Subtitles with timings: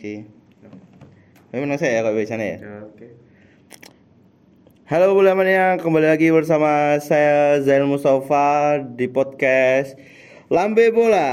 [0.00, 0.24] Oke.
[1.52, 2.58] Memang saya ya kok biasanya ya.
[2.64, 3.06] Ya, oke.
[4.88, 10.00] Halo bulamania, kembali lagi bersama saya Zainal Mustafa di podcast
[10.48, 11.28] Lambe Bola.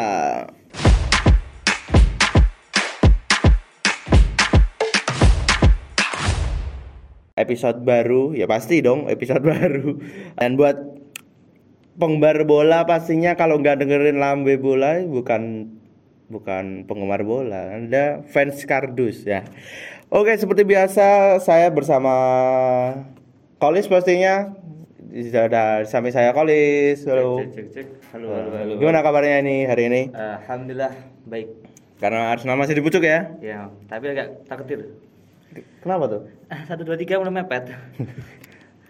[7.40, 9.96] Episode baru, ya pasti dong episode baru.
[10.36, 10.76] Dan buat
[11.96, 15.72] penggemar bola pastinya kalau nggak dengerin Lambe Bola bukan
[16.28, 19.48] bukan penggemar bola, Anda fans kardus ya.
[20.12, 22.14] Oke, seperti biasa saya bersama
[23.60, 24.52] Kolis pastinya
[25.34, 27.04] ada sampai saya Kolis.
[27.08, 27.40] Halo.
[27.44, 27.88] Cek, cek, cek.
[28.16, 28.74] Halo, halo, halo.
[28.80, 30.02] Gimana kabarnya nih hari ini?
[30.14, 30.94] Alhamdulillah
[31.28, 31.48] baik.
[31.98, 33.34] Karena Arsenal masih dipucuk ya.
[33.42, 34.94] Ya, tapi agak takdir.
[35.82, 36.22] Kenapa tuh?
[36.52, 37.72] Ah, satu dua tiga mulai mepet.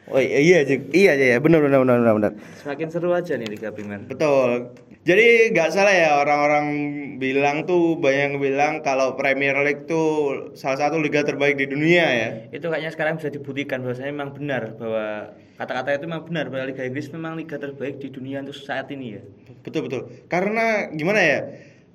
[0.08, 2.32] Oh iya iya iya iya benar benar benar benar benar.
[2.64, 4.08] Semakin seru aja nih Liga Primer.
[4.08, 4.72] Betul.
[5.08, 6.66] Jadi nggak salah ya orang-orang
[7.16, 10.08] bilang tuh banyak yang bilang kalau Premier League tuh
[10.52, 12.30] salah satu liga terbaik di dunia ya.
[12.52, 16.84] Itu kayaknya sekarang bisa dibuktikan bahwasanya memang benar bahwa kata-kata itu memang benar bahwa Liga
[16.84, 19.24] Inggris memang liga terbaik di dunia untuk saat ini ya.
[19.64, 20.02] Betul betul.
[20.28, 21.40] Karena gimana ya?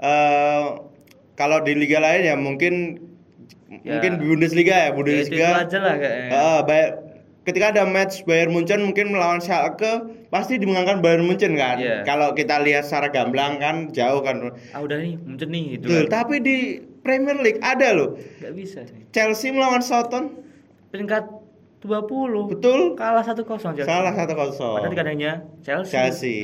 [0.03, 0.65] eh
[1.37, 2.75] kalau di liga lain ya mungkin
[3.73, 3.97] Ya.
[3.97, 5.49] mungkin Bundesliga ya, Ya, itu, Bundesliga.
[5.49, 6.29] itu aja lah kayaknya.
[6.69, 6.97] Bayer-
[7.43, 11.79] ketika ada match Bayern Munchen mungkin melawan Schalke pasti dimenangkan Bayern Munchen kan.
[11.79, 12.07] Iya.
[12.07, 14.55] Kalau kita lihat secara gamblang kan jauh kan.
[14.71, 15.87] Ah udah nih, muncul nih itu.
[15.87, 16.13] Betul, kan.
[16.23, 16.57] tapi di
[17.03, 18.15] Premier League ada loh.
[18.39, 19.11] Nggak bisa nih.
[19.11, 20.39] Chelsea melawan Southampton.
[20.95, 21.25] Peringkat
[21.83, 22.53] 20.
[22.55, 22.95] Betul.
[22.95, 23.83] Kalah 1-0 Chelsea.
[23.83, 24.31] Salah 1-0.
[24.55, 25.33] Padahal kandangnya
[25.67, 25.91] Chelsea.
[25.91, 26.39] Chelsea.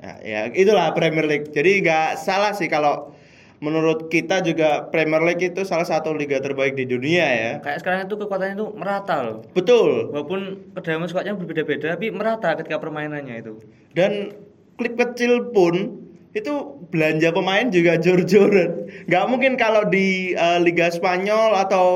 [0.00, 1.52] Ya, ya, itulah Premier League.
[1.52, 3.12] Jadi nggak salah sih kalau
[3.60, 7.52] menurut kita juga Premier League itu salah satu liga terbaik di dunia ya.
[7.60, 9.38] Kayak sekarang itu kekuatannya itu merata loh.
[9.52, 10.08] Betul.
[10.10, 13.60] Walaupun kedalaman squadnya berbeda-beda, tapi merata ketika permainannya itu.
[13.92, 14.32] Dan
[14.80, 16.00] klub kecil pun
[16.32, 18.88] itu belanja pemain juga jor-joran.
[19.10, 21.86] Nggak mungkin kalau di eh, Liga Spanyol atau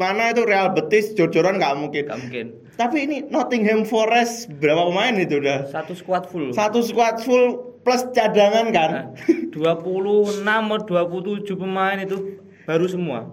[0.00, 2.04] mana itu Real Betis jor-joran nggak mungkin.
[2.08, 2.46] Gak mungkin.
[2.72, 5.68] Tapi ini Nottingham Forest berapa pemain itu udah?
[5.68, 6.56] Satu squad full.
[6.56, 8.90] Satu squad full plus cadangan kan?
[8.90, 9.04] Nah,
[9.52, 13.30] 26 atau 27 pemain itu baru semua.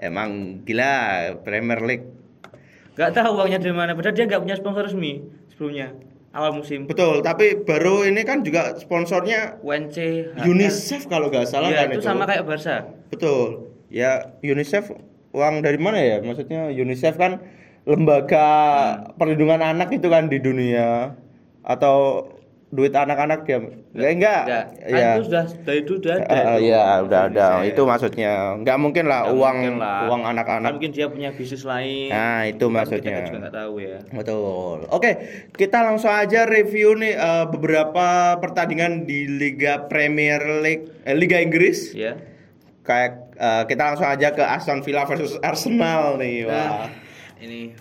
[0.00, 0.94] Emang gila
[1.44, 2.06] Premier League.
[2.96, 3.92] Gak tahu uangnya dari mana.
[3.92, 5.20] Padahal dia nggak punya sponsor resmi
[5.52, 5.92] sebelumnya.
[6.30, 6.86] Awal musim.
[6.86, 9.96] Betul, tapi baru ini kan juga sponsornya UNC.
[10.38, 10.46] HL.
[10.46, 12.86] UNICEF kalau nggak salah Iya, kan itu sama kayak Barca.
[13.10, 13.74] Betul.
[13.90, 14.94] Ya UNICEF
[15.34, 16.22] uang dari mana ya?
[16.22, 17.42] Maksudnya UNICEF kan
[17.82, 19.18] lembaga Hmm.
[19.18, 21.18] perlindungan anak itu kan di dunia
[21.66, 22.28] atau
[22.70, 23.58] duit anak-anak ya?
[23.58, 24.40] Enggak, enggak.
[24.46, 24.64] Enggak.
[24.78, 25.08] Kan Ya.
[25.10, 26.30] itu sudah dari itu sudah ada.
[26.30, 26.62] Itu.
[26.62, 27.46] Iya, udah ada.
[27.58, 27.68] UNICEF.
[27.68, 28.32] Itu maksudnya.
[28.56, 30.00] Nggak mungkin lah Nggak uang mungkin lah.
[30.06, 30.70] uang Kan anak-anak.
[30.70, 32.08] mungkin dia punya bisnis lain.
[32.08, 33.10] Nah, itu maksudnya.
[33.12, 33.98] Kita juga nggak tahu ya.
[34.08, 34.76] Betul.
[34.88, 35.10] Oke,
[35.52, 38.06] kita langsung aja review nih eh, beberapa
[38.38, 41.90] pertandingan di Liga Premier League, eh, Liga Inggris.
[41.90, 42.14] Ya.
[42.80, 46.46] Kayak eh, kita langsung aja ke Aston Villa versus Arsenal nih.
[46.46, 46.86] Wah.
[46.86, 46.88] Nah,
[47.40, 47.74] ini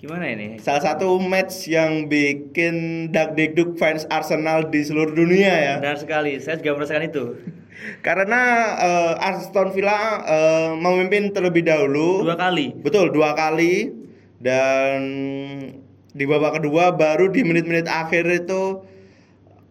[0.00, 0.60] gimana ini?
[0.60, 5.74] Salah satu match yang bikin dak dikduk fans Arsenal di seluruh dunia ya.
[5.80, 6.36] Benar sekali.
[6.38, 7.24] Saya juga merasakan itu.
[8.06, 8.42] Karena
[8.80, 12.24] eh, Aston Villa eh, memimpin terlebih dahulu.
[12.24, 12.72] Dua kali.
[12.76, 13.92] Betul, dua kali
[14.40, 15.00] dan
[16.16, 18.84] di babak kedua baru di menit-menit akhir itu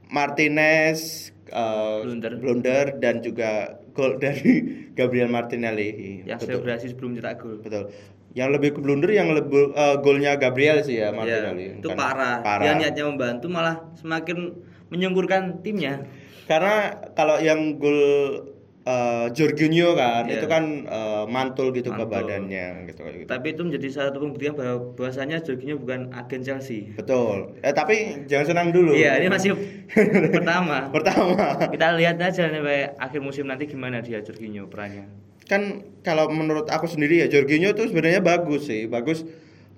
[0.09, 2.33] Martinez eh, Blunder.
[2.37, 6.21] blunder dan juga gol dari Gabriel Martinelli.
[6.27, 6.47] Yang betul.
[6.59, 7.57] selebrasi sebelum cetak gol.
[7.63, 7.89] Betul.
[8.35, 11.71] Yang lebih ke blunder yang lebih eh, golnya Gabriel sih ya Martinelli.
[11.71, 12.37] Ya, itu Kan parah.
[12.43, 12.63] Parah.
[12.67, 14.59] Dia niatnya membantu malah semakin
[14.91, 16.03] menyungkurkan timnya.
[16.45, 17.95] Karena kalau yang gol
[18.85, 20.37] eh, Jorginho kan Iya.
[20.37, 22.11] itu kan eh, mantul gitu ke Mantul.
[22.21, 23.25] badannya gitu gitu.
[23.25, 26.91] Tapi itu menjadi salah satu pembuktian bahwa bahwasanya Jorginho bukan agen Chelsea.
[26.93, 27.55] Betul.
[27.63, 28.93] Eh tapi jangan senang dulu.
[28.93, 29.55] Iya, ini masih
[30.29, 30.85] pertama.
[30.95, 31.71] Pertama.
[31.71, 35.07] Kita lihat aja sampai akhir musim nanti gimana dia Jorginho perannya.
[35.45, 39.25] Kan kalau menurut aku sendiri ya Jorginho tuh sebenarnya bagus sih, bagus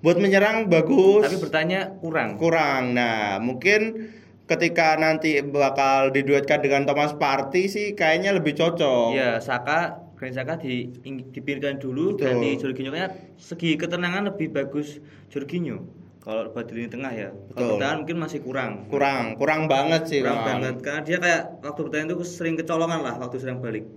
[0.00, 1.26] buat menyerang bagus.
[1.26, 2.38] Tapi bertanya kurang.
[2.38, 2.94] kurang.
[2.94, 4.12] Nah, mungkin
[4.48, 9.12] ketika nanti bakal diduetkan dengan Thomas Partey sih kayaknya lebih cocok.
[9.12, 12.40] Iya, Saka Granit Saka di dipinggirkan dulu Betul.
[12.40, 14.98] ganti Jorginho kayaknya segi ketenangan lebih bagus
[15.28, 15.84] Jorginho.
[16.18, 17.30] Kalau buat di lini tengah ya.
[17.56, 18.90] Kalau bertahan mungkin masih kurang.
[18.92, 20.20] Kurang, kurang banget sih.
[20.20, 23.88] kurang banget karena dia kayak waktu bertahan itu sering kecolongan lah waktu sedang balik.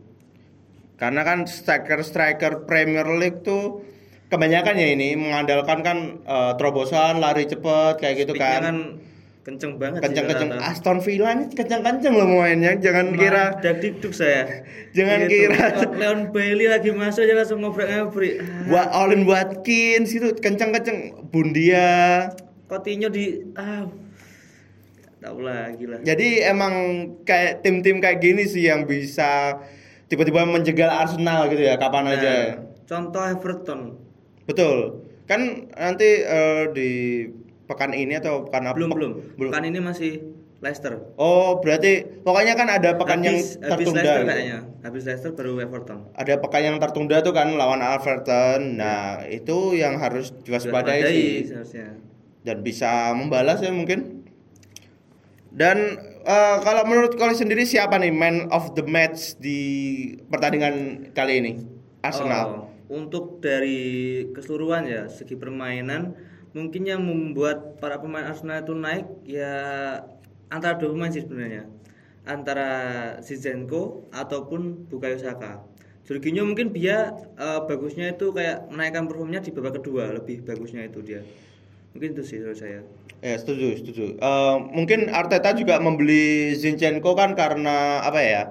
[1.02, 3.82] Karena kan striker-striker Premier League tuh
[4.30, 8.78] kebanyakan ya ini mengandalkan kan eh, terobosan, lari cepet kayak gitu Speednya kan.
[9.42, 10.70] kenceng banget sih Kenceng-kenceng rata-rata.
[10.70, 12.78] Aston Villa ini kenceng-kenceng loh mainnya.
[12.78, 14.62] Jangan kira dak dikduk saya.
[14.96, 15.50] Jangan Gitu.
[15.50, 18.38] kira- Leon Bailey lagi masuk aja langsung ngobrol-ngobrol.
[18.38, 22.30] Ah, Wa Olin Watkins itu kenceng-kenceng Bundia.
[22.70, 23.90] Coutinho di ah
[25.20, 25.98] lagi lah.
[26.02, 26.74] Jadi emang
[27.22, 29.58] kayak tim-tim kayak gini sih yang bisa
[30.12, 32.34] tiba-tiba menjegal Arsenal gitu ya kapan Nah, aja.
[32.84, 33.96] Contoh Everton.
[34.44, 35.08] Betul.
[35.24, 36.90] Kan nanti eh, di
[37.64, 38.76] pekan ini atau pekan apa?
[38.76, 39.00] Belum Pek-
[39.40, 39.50] belum.
[39.50, 40.12] Pekan ini masih
[40.62, 40.94] Leicester.
[41.16, 43.98] Oh, berarti pokoknya kan ada pekan yang habis, habis tertunda.
[43.98, 44.30] Leicester gitu.
[44.30, 44.60] kayaknya.
[44.84, 46.00] Habis Leicester baru Everton.
[46.14, 48.76] Ada pekan yang tertunda tuh kan lawan Everton.
[48.78, 51.32] Nah, itu yang harus diwaspadai Waspadai sih.
[51.48, 51.88] seharusnya.
[52.44, 54.22] Dan bisa membalas ya mungkin.
[55.50, 55.78] Dan
[56.26, 59.60] eh, kalau menurut kalian sendiri siapa nih man of the match di
[60.30, 61.54] pertandingan kali ini?
[62.02, 62.70] Arsenal.
[62.90, 66.18] Oh, untuk dari keseluruhan ya segi permainan
[66.52, 69.54] mungkin yang membuat para pemain Arsenal itu naik ya
[70.52, 71.70] antara dua pemain sih sebenarnya
[72.28, 72.70] antara
[73.24, 75.66] Zinchenko ataupun Bukayo Saka.
[76.06, 81.00] Jorginho mungkin dia eh, bagusnya itu kayak menaikkan performnya di babak kedua lebih bagusnya itu
[81.06, 81.22] dia.
[81.92, 82.82] Mungkin itu sih menurut saya.
[83.22, 84.06] Ya setuju setuju.
[84.16, 88.44] Eh, mungkin Arteta juga membeli Zinchenko kan karena apa ya?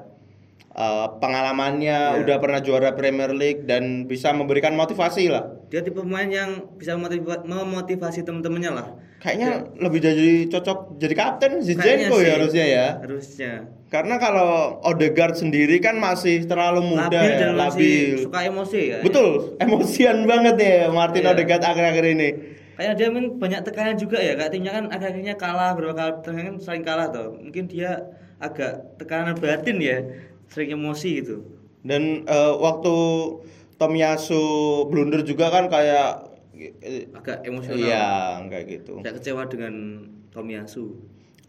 [0.71, 2.21] Eh, pengalamannya Iya.
[2.23, 5.51] udah pernah juara Premier League dan bisa memberikan motivasi lah.
[5.67, 8.87] Dia tipe pemain yang bisa memotiva- memotivasi teman-temannya lah.
[9.19, 12.87] Kayaknya lebih jadi cocok jadi kapten Zinchenko ya harusnya ya.
[12.97, 13.53] Harusnya.
[13.91, 18.23] Karena kalau Odegaard sendiri kan masih terlalu muda labil ya, dan masih labil.
[18.23, 18.99] suka emosi ya.
[19.03, 19.29] Betul,
[19.59, 21.35] emosian banget ya Martin Iya.
[21.35, 22.29] Odegaard akhir-akhir ini.
[22.81, 26.49] Kayak dia mungkin banyak tekanan juga ya, kayak timnya kan akhir-akhirnya kalah berapa kali pertandingan
[26.49, 27.37] kan saling kalah tuh.
[27.37, 28.09] Mungkin dia
[28.41, 30.01] agak tekanan batin ya,
[30.49, 31.45] sering emosi gitu.
[31.85, 32.95] Dan eh, waktu
[33.77, 34.41] Tomiyasu
[34.89, 36.33] blunder juga kan kayak
[37.17, 37.81] Agak emosional.
[37.81, 38.09] Iya,
[38.49, 39.01] kayak gitu.
[39.01, 40.97] Tidak kecewa dengan Tomiyasu.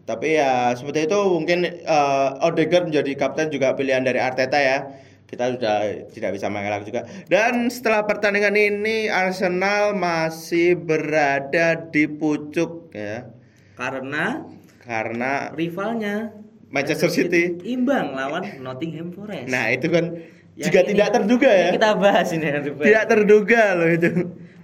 [0.04, 4.84] Tapi ya seperti itu mungkin eh, Odegaard menjadi kapten juga pilihan dari Arteta ya.
[5.32, 5.76] Kita sudah
[6.12, 7.08] tidak bisa mengelak juga.
[7.24, 13.32] Dan setelah pertandingan ini Arsenal masih berada di pucuk ya.
[13.72, 14.44] Karena
[14.84, 16.36] Karena rivalnya
[16.68, 17.56] Manchester City.
[17.64, 19.48] imbang lawan Nottingham Forest.
[19.48, 20.20] Nah, itu kan
[20.52, 21.68] Yang juga ini- tidak terduga ya.
[21.72, 22.46] Kita bahas ini.
[22.76, 24.10] Tidak terduga loh itu.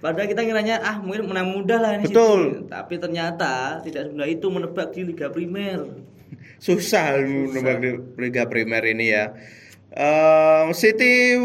[0.05, 2.41] Padahal kita ngiranya ah mungkin menang mudah lah ini Betul.
[2.45, 2.69] City.
[2.69, 5.81] Tapi ternyata tidak semudah itu menebak di Liga Primer.
[6.61, 9.33] Susah menebak di Liga Primer ini ya.
[9.93, 11.37] Eh, City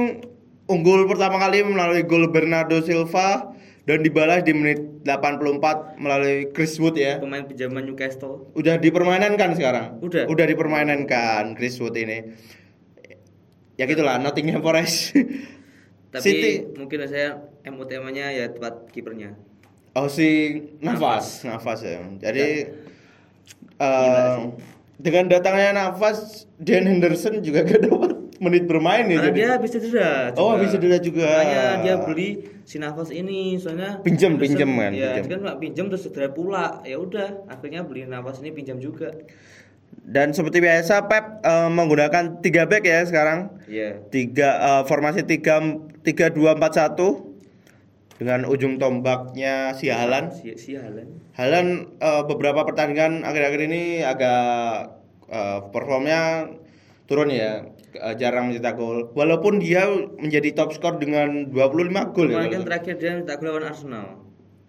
[0.68, 6.95] unggul pertama kali melalui gol Bernardo Silva dan dibalas di menit 84 melalui Chris Wood
[6.95, 7.19] ya.
[7.19, 8.51] Pemain pinjaman Newcastle.
[8.56, 10.00] Udah dipermainkan sekarang.
[10.00, 10.28] Udah.
[10.28, 12.31] Udah dipermainkan Chris Wood ini.
[13.75, 15.16] Ya gitulah Nottingham Forest.
[16.13, 16.51] Tapi City.
[16.78, 17.42] mungkin saya
[17.74, 19.34] MO temanya ya tempat kipernya.
[19.98, 22.06] Oh si nafas, nafas ya.
[22.22, 22.69] Jadi
[23.81, 24.38] eh,
[25.01, 28.12] dengan datangnya nafas, Dan Henderson juga gak dapat
[28.44, 29.24] menit bermain ya.
[29.24, 29.40] Karena jadi.
[29.40, 30.12] dia habis cedera.
[30.36, 30.51] Oh, juga.
[30.60, 31.28] habis cedera juga.
[31.31, 32.30] Makanya dia beli
[32.68, 35.24] si nafas ini soalnya Pinjam, pinjam kan, Ya, pinjam.
[35.31, 36.84] kan cuma pinjam terus cedera pula.
[36.84, 39.16] Ya udah, akhirnya beli nafas ini pinjam juga.
[40.04, 43.40] Dan seperti biasa Pep eh, menggunakan 3 back ya sekarang.
[43.72, 44.04] Iya.
[44.12, 47.34] Tiga eh, formasi 3 3 2 4 1
[48.19, 50.30] dengan ujung tombaknya si Halan.
[50.31, 51.10] Si, si Haaland.
[51.34, 51.68] Halan
[51.98, 54.44] eh, beberapa pertandingan akhir-akhir ini agak
[55.31, 56.51] eh, performnya
[57.04, 59.13] turun ya, Eh, jarang mencetak gol.
[59.13, 59.86] Walaupun dia
[60.18, 62.42] menjadi top skor dengan 25 gol ya.
[62.42, 64.07] Kemarin terakhir dia tak gol lawan Arsenal.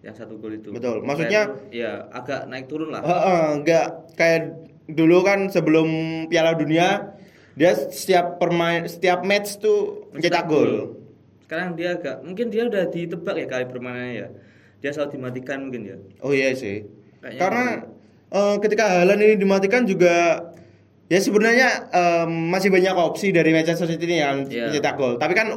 [0.05, 0.69] Yang satu gol itu.
[0.69, 1.01] Betul.
[1.01, 3.01] Maksudnya- Kayak- ya agak naik turun lah.
[3.01, 4.41] Heeh, enggak kayak
[4.85, 5.89] dulu kan sebelum
[6.29, 7.17] Piala Dunia
[7.57, 10.93] dia setiap permain setiap match tuh mencetak gol.
[11.41, 14.27] Sekarang dia agak mungkin dia udah ditebak ya kali permainannya ya.
[14.79, 15.97] Dia selalu dimatikan mungkin ya.
[16.21, 16.85] Oh iya sih.
[17.25, 17.65] Kayaknya Karena
[18.29, 20.45] eh, ketika Haaland ini dimatikan juga
[21.05, 24.69] ya sebenarnya em, masih banyak opsi dari Manchester City ini yang Iya.
[24.69, 25.15] mencetak gol.
[25.15, 25.47] Tapi kan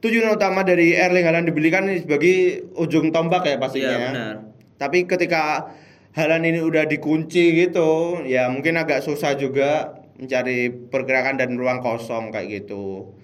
[0.00, 3.86] tujuan utama dari Erling Haaland dibelikan sebagai ujung tombak ya pastinya.
[3.86, 4.34] Iya benar.
[4.76, 5.70] Tapi ketika
[6.10, 12.28] Haaland ini udah dikunci gitu, ya mungkin agak susah juga mencari pergerakan dan ruang kosong
[12.28, 13.14] kayak gitu.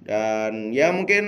[0.00, 1.24] Dan ya mungkin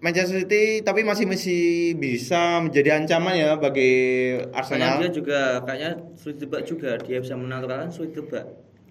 [0.00, 1.62] Manchester City tapi masih masih
[1.94, 3.92] bisa menjadi ancaman ya bagi
[4.40, 4.94] Kayaknya Arsenal.
[4.98, 6.96] dia juga kayaknya sulit tebak juga.
[6.98, 8.48] Dia bisa menang kan sulit tebak.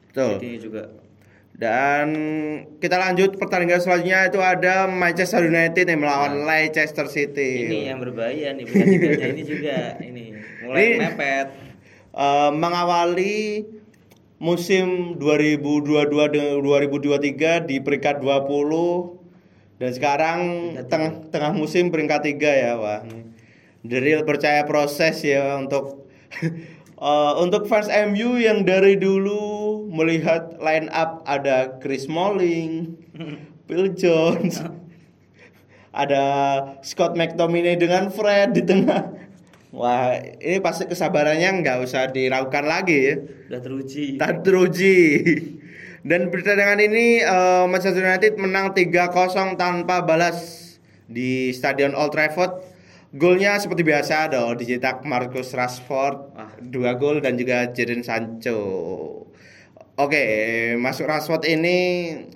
[0.09, 0.41] Betul.
[0.41, 0.83] Jadi juga.
[1.59, 2.07] Dan
[2.79, 7.67] kita lanjut pertandingan selanjutnya itu ada Manchester United yang melawan Leicester City.
[7.67, 11.47] Ini yang berbahaya nih bukan ini juga ini mulai Ini- mepet.
[12.09, 13.67] Eh, mengawali
[14.39, 19.19] musim 2022 dengan 2023 di peringkat 20
[19.83, 20.39] dan sekarang
[20.87, 23.03] tengah tengah musim peringkat 3 ya wah
[23.83, 26.07] The real percaya proses ya untuk
[26.99, 29.58] eh, untuk fans MU yang dari dulu
[29.89, 32.93] melihat line up ada Chris Smalling,
[33.65, 34.61] Phil Jones,
[35.89, 36.23] ada
[36.85, 39.17] Scott McTominay dengan Fred di tengah.
[39.69, 43.15] Wah, ini pasti kesabarannya nggak usah diragukan lagi ya.
[43.53, 44.05] Udah teruji.
[44.17, 44.97] Tak teruji.
[46.01, 50.69] Dan pertandingan ini eh, Manchester United menang 3-0 tanpa balas
[51.05, 52.65] di Stadion Old Trafford.
[53.09, 56.53] Golnya seperti biasa dong dicetak Marcus Rashford Wah.
[56.61, 58.61] dua gol dan juga Jadon Sancho.
[59.99, 60.23] Oke,
[60.79, 61.77] masuk Rashford ini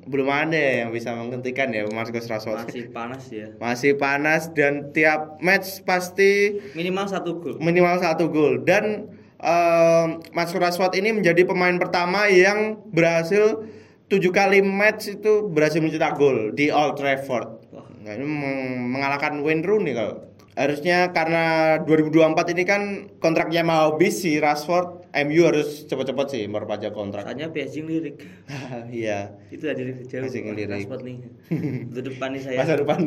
[0.03, 0.51] belum ada
[0.84, 2.67] yang bisa menghentikan ya Marcus Rashford.
[2.67, 3.48] Masih panas ya.
[3.63, 7.55] Masih panas dan tiap match pasti Minimal satu gol.
[7.58, 9.08] minimal satu gol dan
[9.39, 13.63] eh, Marcus Rashford ini menjadi pemain pertama yang berhasil
[14.12, 17.63] tujuh kali match itu berhasil mencetak gol di Old Trafford.
[17.72, 17.88] Wah.
[18.03, 20.20] Nah, ini meng- mengalahkan Wayne Rooney kalau
[20.53, 22.81] harusnya karena 2024 ini kan
[23.17, 27.25] kontraknya mau habis si Rashford MU harus cepet-cepet sih memperpanjang kontrak.
[27.25, 28.15] Saatnya PSG ngelirik.
[28.93, 29.33] Iya.
[29.50, 30.22] Itu aja dari jauh.
[30.25, 30.86] PSG ngelirik.
[30.86, 31.17] Transport nih.
[31.89, 32.57] Itu depan nih saya.
[32.62, 32.98] Masa depan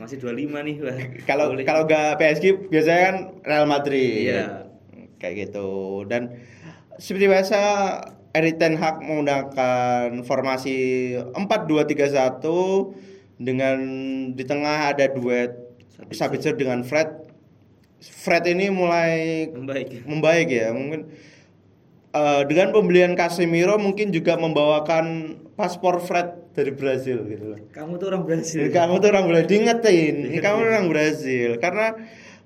[0.00, 0.98] Masih 25 nih, Wah.
[1.28, 4.32] kalau kalau nggak PSG biasanya kan Real Madrid.
[4.32, 4.44] Iya.
[5.20, 5.68] Kayak gitu.
[6.08, 6.32] Dan
[6.96, 7.60] seperti biasa
[8.32, 10.76] Erik Ten Hag menggunakan formasi
[11.36, 12.40] 4-2-3-1
[13.38, 13.78] dengan
[14.34, 15.63] di tengah ada duet
[15.94, 16.18] Sabitzer.
[16.18, 17.08] Sabitzer dengan Fred.
[18.04, 20.04] Fred ini mulai membaik.
[20.04, 21.08] membaik ya mungkin
[22.12, 27.58] eh, dengan pembelian Casemiro mungkin juga membawakan paspor Fred dari Brazil gitu loh.
[27.72, 28.60] Kamu tuh orang Brasil.
[28.60, 31.96] Jadi kamu tuh orang Brazil diingetin, ini kamu orang Brazil karena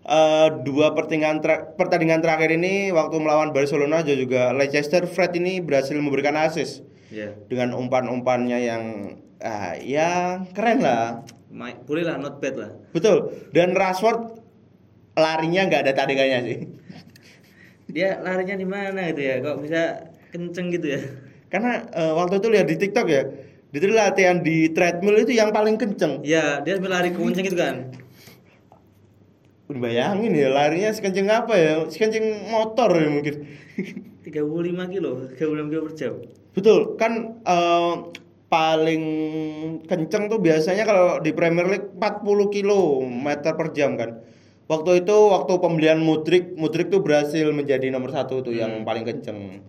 [0.07, 5.97] eh, dua pertandingan tra- pertandingan terakhir ini waktu melawan Barcelona juga Leicester Fred ini berhasil
[5.99, 7.33] memberikan assist Ya.
[7.49, 8.83] dengan umpan-umpannya yang
[9.41, 11.25] ah, ya keren lah.
[11.49, 12.71] Ma- Boleh lah not bad lah.
[12.93, 13.49] Betul.
[13.57, 14.37] Dan Rashford
[15.17, 16.59] larinya nggak ada tandingannya sih.
[17.89, 19.35] Dia larinya di mana gitu ya?
[19.41, 19.83] Kok bisa
[20.29, 21.01] kenceng gitu ya?
[21.49, 23.23] Karena eh, waktu itu lihat di TikTok ya,
[23.73, 26.21] itu latihan di treadmill itu yang paling kenceng.
[26.21, 27.89] Ya, dia sambil lari kenceng gitu kan.
[29.69, 31.73] Udah bayangin ya larinya sekenceng apa ya?
[31.89, 33.35] Sekenceng motor ya mungkin.
[34.29, 36.13] 35 kilo, 36 kilo per jam.
[36.53, 37.95] Betul, kan eh,
[38.49, 39.05] paling
[39.85, 44.25] kenceng tuh biasanya kalau di Premier League 40 km per jam kan.
[44.69, 49.65] Waktu itu waktu pembelian Mudrik, Mudrik tuh berhasil menjadi nomor satu tuh yang paling kenceng.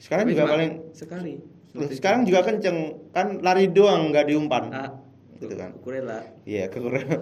[0.00, 1.32] Sekarang Tapi juga paling sekali.
[1.76, 4.64] Loh, sekarang juga kenceng kan lari doang nggak diumpan.
[4.72, 4.90] ah,
[5.36, 5.76] Gitu kan.
[5.84, 6.24] Kurela.
[6.48, 7.20] Iya kekurangan.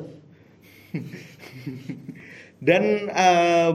[2.66, 3.70] dan eh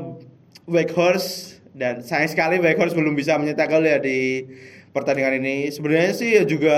[0.72, 4.48] Weghorst dan sayang sekali Weghorst belum bisa mencetak gol ya di
[4.92, 5.72] pertandingan ini.
[5.72, 6.76] Sebenarnya sih ya juga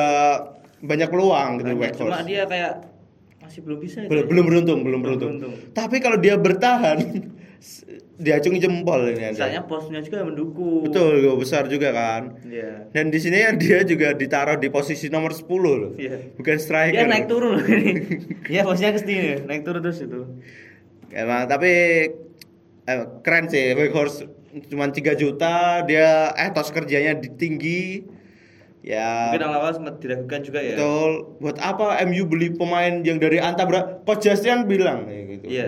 [0.83, 2.73] banyak peluang gitu Banyak, Cuma dia kayak
[3.39, 4.29] masih belum bisa Belum, ya.
[4.29, 5.31] belum beruntung, belum Belum beruntung.
[5.39, 5.53] beruntung.
[5.71, 6.97] Tapi kalau dia bertahan
[8.23, 9.35] diacungi jempol ini ada.
[9.35, 10.85] Misalnya posnya juga mendukung.
[10.87, 12.39] Betul, gol besar juga kan.
[12.45, 12.87] Iya.
[12.93, 15.91] Dan di sini ya dia juga ditaruh di posisi nomor 10 loh.
[15.97, 16.35] Iya.
[16.37, 17.03] Bukan striker.
[17.03, 17.91] Dia naik turun loh ini.
[18.53, 20.19] Iya, posnya ke sini, naik turun terus itu.
[21.09, 21.71] Emang tapi
[22.83, 24.27] eh, keren sih Weghorst
[24.63, 28.05] cuma 3 juta dia etos kerjanya tinggi
[28.83, 30.75] ya Mungkin awal-awal sempat diragukan juga ya.
[30.75, 35.65] betul buat apa MU beli pemain yang dari Antabra Justin bilang kayak gitu Iya.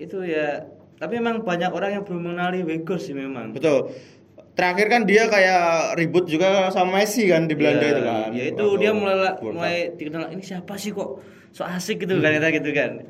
[0.00, 0.64] Itu ya,
[0.96, 3.52] tapi memang banyak orang yang belum mengenali Weghorst sih memang.
[3.52, 3.92] betul
[4.50, 8.44] terakhir kan dia kayak ribut juga sama Messi kan di Belanda Iya, itu kan Ya
[8.48, 12.70] itu dia mulai mulai dikenal ini siapa sih kok so asik gitu kan kata gitu
[12.72, 13.04] kan.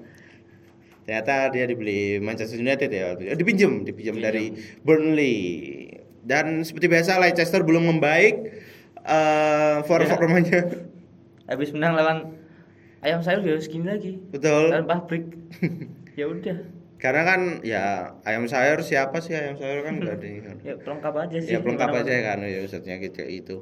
[1.02, 3.30] Ternyata dia dibeli Manchester United ya waktu itu.
[3.30, 4.26] Eh, dipinjem dipinjem Pinjam.
[4.26, 4.45] dari
[4.80, 5.37] Burnley
[6.21, 8.35] dan seperti biasa Leicester belum membaik
[9.00, 9.83] eh Ya.
[9.83, 10.61] performanya
[11.45, 12.19] Habis menang lawan
[13.00, 14.21] ayam sayur harus gini lagi.
[14.28, 15.25] betul Lawan pabrik.
[16.21, 16.62] ya udah.
[17.00, 17.85] Karena kan ya
[18.23, 20.57] ayam sayur siapa sih ayam sayur kan enggak ada kan.
[20.69, 21.50] Ya pelengkap aja sih.
[21.50, 23.57] Ya pelengkap aja kan ya maksudnya gitu itu.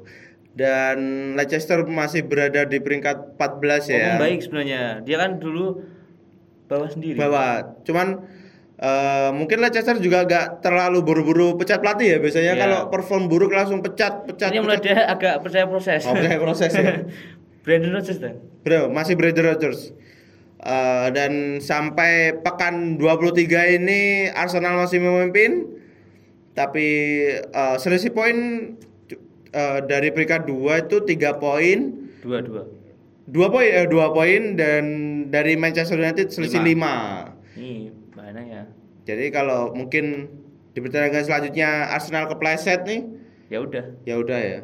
[0.51, 0.97] Dan
[1.33, 4.19] Leicester masih berada di peringkat 14 Oh, ya.
[4.19, 4.83] baik sebenarnya.
[5.01, 5.81] Dia kan dulu
[6.69, 7.17] bawa sendiri.
[7.17, 7.81] Bawah.
[7.81, 8.07] Cuman
[8.77, 12.61] eh, mungkin Leicester juga agak terlalu buru-buru pecat pelatih ya biasanya Iya.
[12.61, 14.53] kalau perform buruk langsung pecat pecat.
[14.53, 16.05] Ini mulai dia agak percaya proses.
[16.05, 17.03] Oh, percaya proses ya.
[17.65, 18.39] Brandon Rodgers dan.
[18.63, 19.91] Bro, masih Brandon Rodgers.
[20.59, 25.67] Eh, dan sampai pekan 23 ini Arsenal masih memimpin.
[26.53, 26.87] Tapi
[27.35, 28.35] eh, selisih poin
[29.49, 31.79] eh, dari peringkat 2 itu 3 poin.
[32.19, 32.63] Dua-dua.
[32.63, 32.78] 2
[33.29, 34.83] poin eh, 2 poin dan
[35.29, 37.57] dari Manchester United selisih 5.
[37.59, 38.63] Nih, mana ya?
[39.05, 40.29] Jadi kalau mungkin
[40.73, 43.01] di pertandingan selanjutnya Arsenal kepleset nih,
[43.49, 44.59] Ya udah, ya udah ya.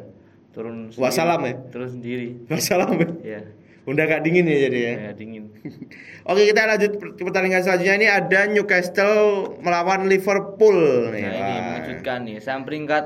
[0.54, 1.02] turun sendiri.
[1.02, 1.54] Wassalam ya?
[1.74, 2.28] Turun sendiri.
[2.46, 2.86] Masalah.
[3.26, 3.42] Ya,
[3.82, 4.92] Udah gak dingin ya jadi ya.
[4.98, 5.50] ya dingin.
[6.30, 11.22] Oke kita lanjut ke pertandingan selanjutnya ini ada Newcastle melawan Liverpool nih.
[11.22, 12.36] Nah, ini mengejutkan nih.
[12.38, 13.04] Sama peringkat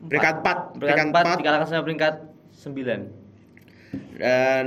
[0.00, 2.14] Peringkat 4, peringkat peringkat 4 4 dikalahkan sama peringkat
[2.56, 3.19] 9.
[4.20, 4.66] Dan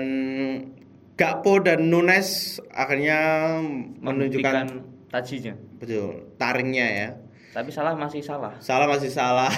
[1.13, 3.53] Gakpo dan Nunes akhirnya
[4.01, 4.65] menunjukkan
[5.13, 5.53] tajinya.
[5.77, 7.10] betul taringnya ya.
[7.53, 8.57] Tapi salah masih salah.
[8.57, 9.53] Salah masih salah.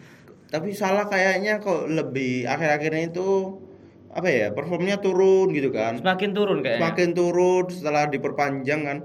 [0.54, 3.58] tapi salah kayaknya kok lebih akhir-akhirnya itu
[4.10, 6.82] apa ya performnya turun gitu kan Semakin turun kayaknya.
[6.82, 8.98] semakin turun setelah diperpanjang kan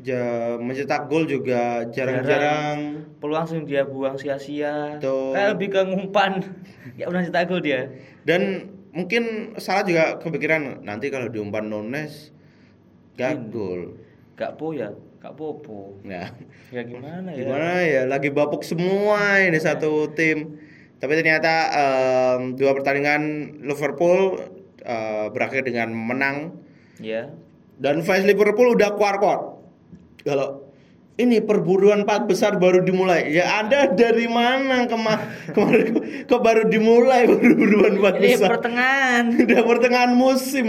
[0.00, 5.00] ja, mencetak gol juga jarang-jarang peluang langsung dia buang sia-sia.
[5.00, 6.32] Kayak lebih ke ngumpan.
[7.00, 7.88] ya udah cetak gol dia.
[8.24, 9.22] dan mungkin
[9.56, 12.32] salah juga kepikiran nanti kalau diumpan Nunes
[13.14, 14.00] gak gol
[14.34, 15.96] Gak po ya, gak popo.
[16.02, 16.28] nah
[16.68, 17.40] Ya gimana ya?
[17.40, 20.56] gimana ya lagi bapuk semua ini satu tim
[20.96, 23.22] tapi ternyata em, dua pertandingan
[23.62, 24.40] Liverpool
[24.80, 26.56] eh, berakhir dengan menang
[26.96, 27.28] Ya.
[27.76, 29.60] dan fans Liverpool udah kuar-kuar
[30.20, 30.65] kalau
[31.16, 35.16] ini perburuan empat besar baru dimulai ya anda dari mana kema
[35.56, 35.88] kemarin
[36.28, 39.24] kok baru dimulai perburuan empat Ini besar pertengahan.
[39.48, 40.66] udah pertengahan musim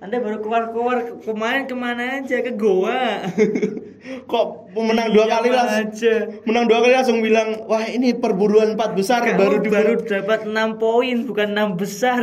[0.00, 3.20] Anda baru keluar-keluar kemarin ke mana aja ke Goa.
[4.32, 6.14] kok pemenang dua Diam kali langsung aja.
[6.48, 10.40] menang dua kali langsung bilang wah ini perburuan empat besar Kamu baru baru dimulai dapat
[10.48, 12.22] 6 poin bukan 6 besar.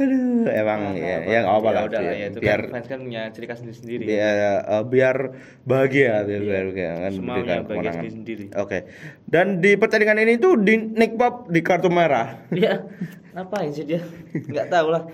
[0.00, 1.82] Aduh, emang ya, ya nggak apa lah.
[1.92, 4.04] udah ya itu biar, kan fans kan punya ciri khas sendiri sendiri.
[4.08, 5.16] biar, eh, biar
[5.68, 7.92] bahagia, biar, biar, biar kan bahagia kemenangan.
[7.92, 8.44] sendiri-sendiri.
[8.56, 8.78] Oke.
[9.28, 12.40] Dan di pertandingan ini tuh di Nick Pop di kartu merah.
[12.48, 12.80] Dia
[13.36, 14.00] ngapain sih dia?
[14.32, 15.04] Nggak tahu lah.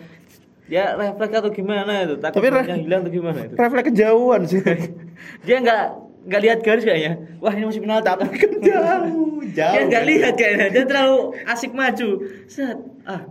[0.67, 2.15] Dia refleks atau gimana itu?
[2.19, 2.47] Takut Tapi
[2.83, 3.55] hilang atau gimana itu?
[3.55, 4.63] Refleks kejauhan sih.
[5.47, 5.83] Dia nggak
[6.27, 7.13] nggak lihat garis kayaknya.
[7.39, 8.07] Wah ini masih penalti.
[8.11, 9.73] Tapi kan jauh, jauh.
[9.75, 10.67] Dia nggak lihat kayaknya.
[10.75, 12.09] Dia terlalu asik maju.
[12.51, 12.79] Set.
[13.07, 13.23] Ah,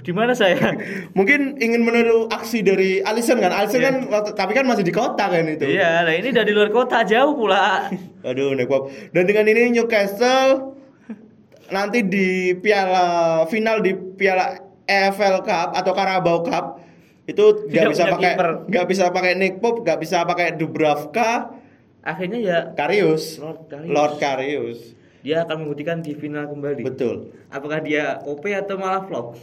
[0.00, 0.56] di mana saya?
[1.18, 3.50] Mungkin ingin meniru aksi dari Alisson kan.
[3.50, 3.88] Alisson Iya.
[3.88, 3.94] kan
[4.32, 5.64] tapi kan masih di kota kan itu.
[5.64, 7.88] Iya, lah ini dari luar kota jauh pula.
[8.28, 8.88] Aduh, Nick Pop.
[9.10, 10.76] Dan dengan ini Newcastle
[11.68, 13.06] nanti di piala
[13.44, 16.80] final di piala EFL Cup atau Carabao Cup
[17.24, 18.32] itu nggak bisa pakai
[18.64, 21.52] nggak bisa pakai Nick Pop, nggak bisa pakai Dubravka,
[22.00, 23.92] Akhirnya ya Karius, Lord Karius.
[23.92, 24.80] Lord Karius.
[25.18, 26.80] dia akan membuktikan di final kembali.
[26.80, 27.36] Betul.
[27.50, 29.36] Apakah dia OP atau malah flop?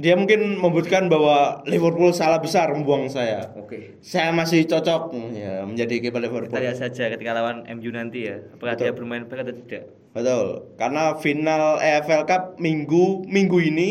[0.00, 3.52] Dia mungkin membuktikan bahwa Liverpool salah besar membuang saya.
[3.60, 4.00] Oke.
[4.00, 6.48] Saya masih cocok ya, menjadi kiper Liverpool.
[6.48, 8.40] Kita lihat saja ketika lawan MU nanti ya.
[8.56, 8.84] Apakah Betul.
[8.88, 9.84] dia bermain baik atau tidak?
[10.12, 13.88] Betul, karena final EFL Cup minggu minggu ini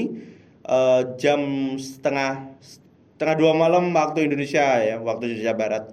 [0.66, 1.42] eh, jam
[1.78, 5.84] setengah setengah dua malam waktu Indonesia ya, waktu Indonesia Barat.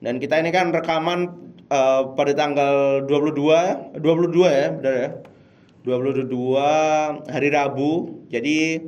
[0.00, 1.20] Dan kita ini kan rekaman
[1.68, 5.10] eh, pada tanggal 22 22 ya, benar ya.
[5.84, 8.24] 22 hari Rabu.
[8.32, 8.80] Jadi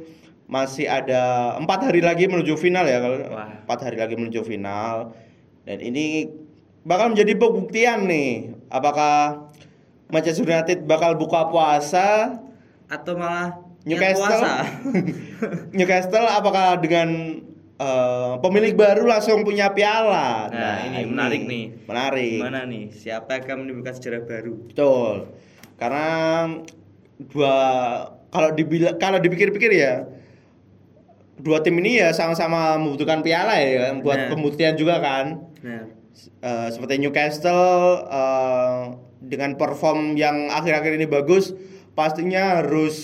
[0.46, 3.18] masih ada empat hari lagi menuju final ya kalau
[3.66, 5.11] empat hari lagi menuju final
[5.66, 6.30] dan ini
[6.87, 9.50] bakal menjadi pembuktian nih apakah
[10.06, 12.38] Manchester United bakal buka puasa
[12.87, 14.46] Atau malah Newcastle?
[15.76, 17.42] Newcastle apakah dengan
[17.74, 21.64] eh, pemilik baru langsung punya piala Nah, ini menarik nih.
[21.90, 22.94] menarik Gimana nih?
[22.94, 24.54] Siapa yang akan menimbulkan sejarah baru?
[24.70, 25.14] betul
[25.76, 26.06] karena
[27.18, 27.56] dua
[28.30, 30.06] kalau dibilang kalau dipikir-pikir ya
[31.37, 34.29] dua tim ini ya sama-sama membutuhkan piala ya buat Nah.
[34.31, 35.85] pembuktian juga kan Nah,
[36.16, 37.68] Eh, seperti Newcastle
[38.03, 38.83] eh,
[39.20, 41.53] dengan perform yang akhir-akhir ini bagus
[41.92, 42.96] pastinya harus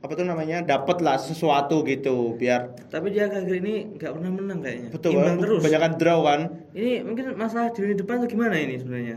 [0.00, 4.64] apa tuh namanya dapat lah sesuatu gitu biar tapi dia akhir ini nggak pernah menang
[4.64, 4.88] kayaknya.
[4.88, 5.36] betul Imbang kan?
[5.38, 5.60] terus.
[5.60, 6.40] Kebanyakan draw kan
[6.72, 9.16] Ini mungkin masalah di lini depan atau gimana ini sebenarnya?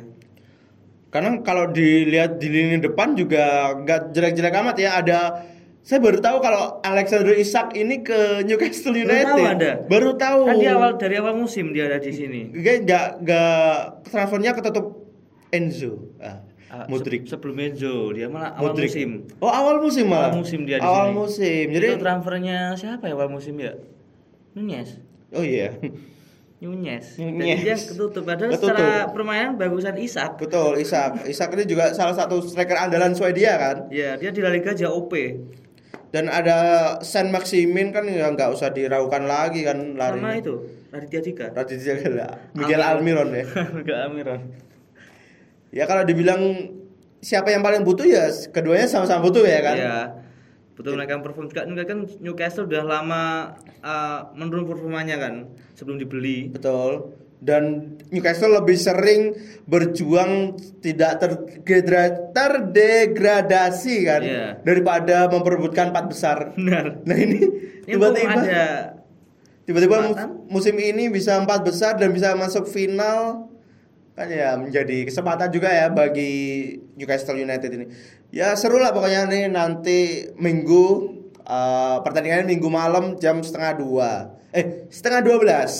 [1.08, 5.19] karena kalau dilihat di lini depan juga nggak jelek-jelek amat ya ada
[5.83, 9.71] saya baru tahu kalau Alexander Isak ini ke Newcastle Baru United tahu Anda?
[9.83, 12.47] baru tahu Kan di awal dari awal musim dia ada di sini.
[12.49, 14.85] Nggak- nggak nggak transfernya ketutup
[15.49, 18.89] Enzo ah, Ah, Mudrik se- sebelum Enzo dia malah awal Mudrik.
[18.89, 19.09] musim.
[19.37, 20.31] Oh awal musim malah.
[20.31, 21.13] Awal musim dia di Awal sini.
[21.13, 21.65] musim.
[21.69, 23.73] Jadi itu transfernya siapa ya awal musim ya?
[24.53, 24.89] Nunez.
[25.29, 25.75] oh iya.
[26.57, 27.19] Nunez.
[27.19, 27.43] Nunez.
[27.45, 28.23] Jadi dia ketutup.
[28.23, 28.71] Padahal Ketutup.
[28.71, 30.39] secara permainan bagusan Isak.
[30.39, 31.27] Betul, Isak.
[31.27, 33.77] Isak ini juga salah satu striker andalan Swedia kan.
[33.89, 35.11] Ya, dia di La Liga aja OP.
[36.13, 36.58] Dan ada
[37.02, 40.38] Saint Maximin kan ya nggak usah diragukan lagi kan Sama larinya.
[40.38, 40.54] itu,
[40.93, 41.45] Raditya Dika.
[41.58, 42.28] Raditya Dika.
[42.54, 43.49] Miguel Almiron ya.
[43.82, 44.41] Enggak Amiron.
[45.73, 46.69] Ya kalau dibilang
[47.17, 49.73] siapa yang paling butuh ya keduanya sama-sama butuh ya kan.
[49.73, 49.99] Iya.
[50.78, 53.23] Betul mereka perform juga Enggak kan Newcastle udah lama
[53.82, 56.54] uh, menurun performanya kan sebelum dibeli.
[56.54, 57.10] Betul.
[57.43, 57.63] Dan
[58.08, 59.36] Newcastle lebih sering
[59.67, 64.47] berjuang tidak tergedra- terdegradasi kan Iya.
[64.63, 66.38] daripada memperebutkan empat besar.
[66.56, 67.03] Benar.
[67.03, 67.39] Nah ini
[67.84, 68.65] tiba-tiba ada
[69.63, 69.95] tiba-tiba
[70.47, 73.47] musim ini bisa empat besar dan bisa masuk final
[74.13, 76.32] kan ya menjadi kesempatan juga ya bagi
[76.95, 77.86] Newcastle United ini.
[78.29, 80.86] Ya seru lah pokoknya nih nanti minggu
[81.39, 84.10] eh, pertandingannya minggu malam jam setengah dua
[84.53, 85.71] eh setengah dua belas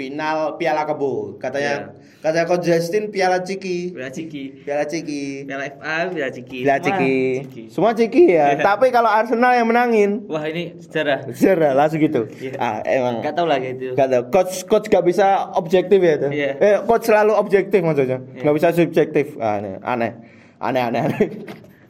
[0.00, 3.96] final Piala Kebo katanya Kata Coach Justin Piala Ciki.
[3.96, 4.60] Piala Ciki.
[4.60, 5.48] Piala Ciki.
[5.48, 6.58] Piala FA, Piala Ciki.
[6.68, 7.16] Piala Ciki.
[7.48, 7.62] Ciki.
[7.72, 8.52] Semua Ciki ya.
[8.52, 8.60] Iya.
[8.60, 11.24] Tapi kalau Arsenal yang menangin, Wah, ini sejarah.
[11.32, 12.28] sejarah langsung gitu.
[12.36, 12.60] Iya.
[12.60, 13.24] Ah, emang.
[13.24, 13.96] Enggak tahu lagi itu.
[13.96, 14.22] Gak tahu.
[14.28, 16.28] Coach coach gak bisa objektif ya itu.
[16.28, 16.50] Iya.
[16.60, 18.20] Eh, coach selalu objektif maksudnya.
[18.20, 18.42] Iya.
[18.44, 19.26] Gak bisa subjektif.
[19.40, 19.80] Ah, aneh.
[19.80, 20.12] Aneh.
[20.60, 21.00] Aneh aneh.
[21.08, 21.24] aneh.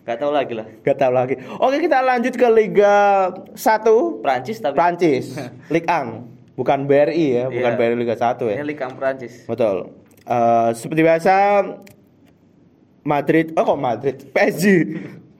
[0.07, 0.67] Enggak tahu lagi lah.
[0.87, 1.35] Gak tahu lagi.
[1.59, 2.95] Oke, kita lanjut ke Liga
[3.59, 5.35] 1 Prancis tapi Prancis.
[5.75, 6.30] Ligue 1.
[6.61, 7.79] Bukan BRI ya, bukan Iya.
[7.81, 8.55] BRI Liga 1 ya.
[8.55, 9.49] ini Liga Prancis.
[9.49, 9.97] Betul.
[10.23, 11.35] Eh, seperti biasa
[13.03, 14.17] Madrid, oh kok Madrid?
[14.29, 14.65] PSG.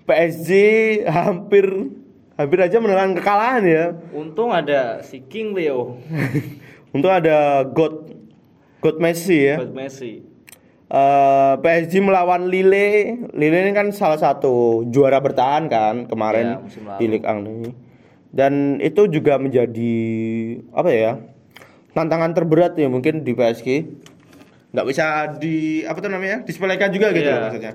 [0.03, 0.51] PSG
[1.05, 1.69] hampir
[2.35, 3.85] hampir aja menelan kekalahan ya.
[4.11, 6.01] Untung ada si King Leo
[6.97, 8.17] Untuk ada God
[8.81, 9.61] God Messi ya.
[9.61, 10.25] buat Messi.
[10.89, 13.29] Eh, PSG melawan Lille.
[13.31, 16.97] Lille ini kan salah satu juara bertahan kan Ya, kemarin lalu.
[16.97, 17.71] di Ligue 1 ini.
[18.31, 19.95] Dan itu juga menjadi
[20.71, 21.13] apa ya?
[21.91, 23.69] Tantangan terberat ya mungkin di PSG.
[24.71, 25.05] Nggak bisa
[25.43, 26.47] di apa tuh namanya?
[26.47, 27.43] disepelekan juga gitu Iya.
[27.43, 27.73] maksudnya.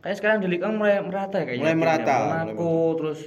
[0.00, 1.62] Kayak sekarang di Liga mulai merata ya kayaknya.
[1.68, 2.16] Mulai merata,
[2.48, 3.20] Monaco, terus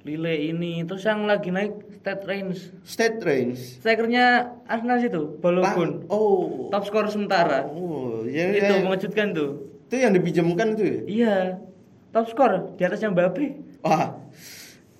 [0.00, 2.56] Lille ini, terus yang lagi naik State Range.
[2.86, 3.60] State range.
[3.84, 6.08] Strikernya Arsenal situ, Balogun.
[6.08, 6.72] Oh.
[6.72, 7.68] Top skor sementara.
[7.68, 8.80] Oh, ya, itu ya.
[8.80, 9.68] mengejutkan tuh.
[9.90, 10.98] Itu yang dipinjamkan itu ya?
[11.04, 11.36] Iya.
[12.16, 13.60] Top skor di atasnya Mbappe.
[13.84, 14.16] Wah.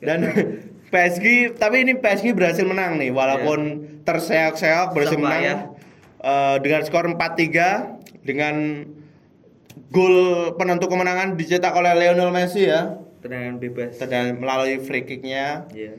[0.04, 0.20] Dan
[0.90, 3.58] PSG, tapi ini PSG berhasil menang nih walaupun
[4.02, 5.58] terseok-seok berhasil Susah menang payah.
[6.20, 8.54] eh, dengan skor 4-3 dengan
[9.90, 10.16] gol
[10.58, 12.98] penentu kemenangan dicetak oleh Lionel Messi ya.
[13.22, 14.00] Tendangan bebas.
[14.02, 15.68] Dan melalui free kicknya.
[15.70, 15.94] Iya.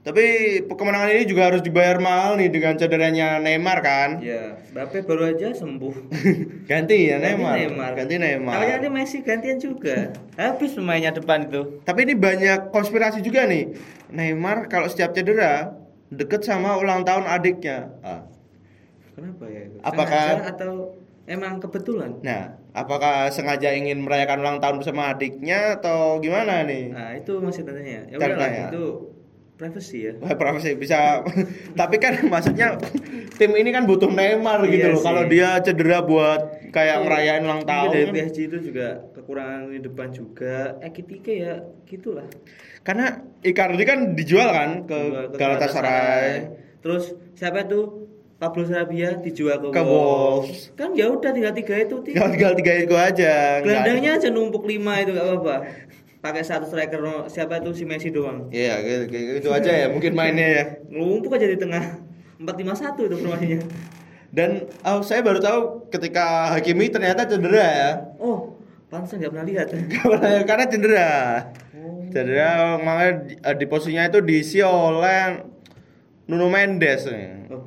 [0.00, 0.24] Tapi
[0.64, 4.16] kemenangan ini juga harus dibayar mahal nih dengan cederanya Neymar kan.
[4.16, 5.92] Iya, Mbappe baru aja sembuh.
[6.70, 7.92] Ganti ya Ganti Neymar.
[8.00, 8.52] Ganti Neymar.
[8.56, 10.08] Kalau nanti Messi gantian juga.
[10.40, 11.84] Habis pemainnya depan itu.
[11.84, 13.76] Tapi ini banyak konspirasi juga nih.
[14.08, 15.76] Neymar kalau setiap cedera
[16.08, 17.92] deket sama ulang tahun adiknya.
[18.00, 18.24] Ah.
[19.12, 19.68] Kenapa ya?
[19.68, 19.76] itu?
[19.84, 20.72] Apakah- Sengaja atau
[21.28, 22.10] emang kebetulan?
[22.24, 26.88] Nah, apakah sengaja ingin merayakan ulang tahun bersama adiknya atau gimana nih?
[26.88, 28.08] Nah, itu masih tanya.
[28.08, 28.84] Ya udahlah, itu
[29.60, 30.12] privacy ya.
[30.24, 31.20] Wah, profesi bisa.
[31.80, 32.80] Tapi kan maksudnya
[33.36, 35.04] tim ini kan butuh Neymar gitu Iya loh.
[35.04, 37.92] Kalau dia cedera buat kayak ngerayain ulang Mungkin tahun.
[37.92, 38.14] dari kan.
[38.16, 40.80] PSG itu juga kekurangan di depan juga.
[40.80, 42.24] Ekitike ya gitulah.
[42.80, 44.98] Karena Icardi kan dijual kan ke,
[45.32, 46.48] ke Galatasaray.
[46.80, 48.08] Terus siapa itu?
[48.40, 50.72] Pablo Sarabia dijual ke, Ke Wolves.
[50.72, 52.00] Kan ya udah tinggal tiga itu.
[52.00, 53.60] Tinggal tinggal tiga itu aja.
[53.60, 55.56] Gelandangnya aja numpuk lima itu gak apa-apa.
[56.20, 57.00] Pakai satu striker
[57.32, 58.52] siapa itu si Messi doang.
[58.52, 60.64] Iya, gitu, gitu, gitu aja ya mungkin mainnya ya.
[60.92, 61.96] Numpuk aja di tengah.
[62.40, 63.60] 451 itu permainannya.
[64.30, 64.50] Dan
[64.86, 67.90] oh, saya baru tahu ketika Hakimi ternyata cedera ya.
[68.22, 68.56] Oh,
[68.92, 69.66] pantesan nggak pernah lihat.
[70.46, 71.10] Karena cedera.
[71.74, 72.04] Oh.
[72.12, 75.42] Cedera makanya di, eh, di posisinya itu diisi oleh
[76.30, 77.50] Nuno Mendes nih.
[77.50, 77.64] Oh,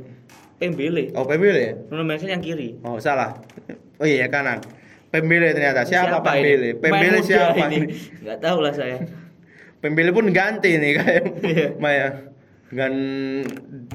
[0.61, 1.11] Pembele.
[1.17, 1.73] Oh, Pembele ya?
[1.91, 2.79] Nuno Mendes yang kiri.
[2.85, 3.35] Oh, salah.
[4.01, 4.63] Oh iya kanan.
[5.13, 5.86] Pembele ternyata.
[5.86, 6.49] Siapa, Pembele?
[6.58, 6.69] ini?
[6.73, 7.78] Pembele Pemain muda siapa ini?
[7.78, 7.88] ini?
[8.26, 8.97] Nggak tahu lah saya.
[9.78, 11.23] Pembele pun ganti nih kayak.
[11.78, 12.34] Maya.
[12.73, 12.93] Dengan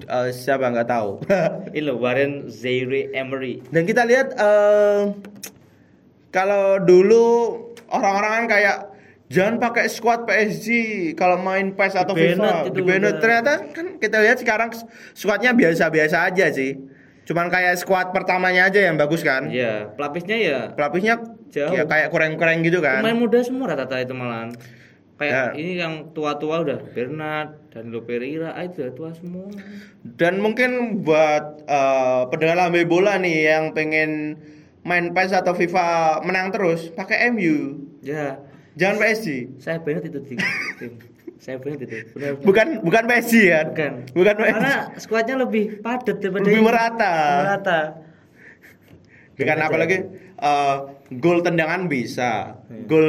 [0.07, 1.18] eh, siapa nggak tahu.
[1.74, 3.59] Ini Warren Zaire Emery.
[3.74, 5.11] Dan kita lihat eh,
[6.31, 7.26] kalau dulu
[7.90, 8.76] orang-orang kan kayak
[9.26, 10.68] jangan pakai squad PSG
[11.18, 12.70] kalau main PES atau Di FIFA.
[12.70, 12.81] Di
[13.18, 14.70] ternyata kan kita lihat sekarang
[15.18, 16.78] squadnya biasa-biasa aja sih.
[17.28, 19.52] Cuman kayak squad pertamanya aja yang bagus kan.
[19.52, 21.20] Iya, pelapisnya ya Pelapisnya
[21.52, 21.76] Jauh.
[21.76, 23.04] ya kayak kurang-kurang gitu kan.
[23.04, 24.56] pemain muda semua rata-rata itu malahan.
[25.18, 25.44] Kayak Ya.
[25.52, 29.50] ini yang tua-tua udah Bernard, Danilo Pereira, ah, itu udah tua semua.
[30.00, 34.38] Dan mungkin buat eh, pendengar lambe bola nih yang pengen
[34.86, 37.82] main PES atau FIFA menang terus, pakai MU.
[38.00, 38.40] Ya,
[38.72, 39.58] Jangan PSG.
[39.58, 40.38] saya Bernard itu tim.
[41.38, 41.87] Saya itu.
[42.18, 42.42] Benar.
[42.42, 43.61] Bukan bukan PSG ya.
[43.70, 43.92] Bukan.
[44.11, 44.55] Bukan PSG.
[44.59, 47.14] Karena skuadnya lebih padat daripada Lebih merata.
[47.46, 47.81] Merata.
[49.38, 49.96] Dengan apalagi
[50.35, 50.77] eh,
[51.14, 52.85] gol tendangan bisa, Iya.
[52.90, 53.09] gol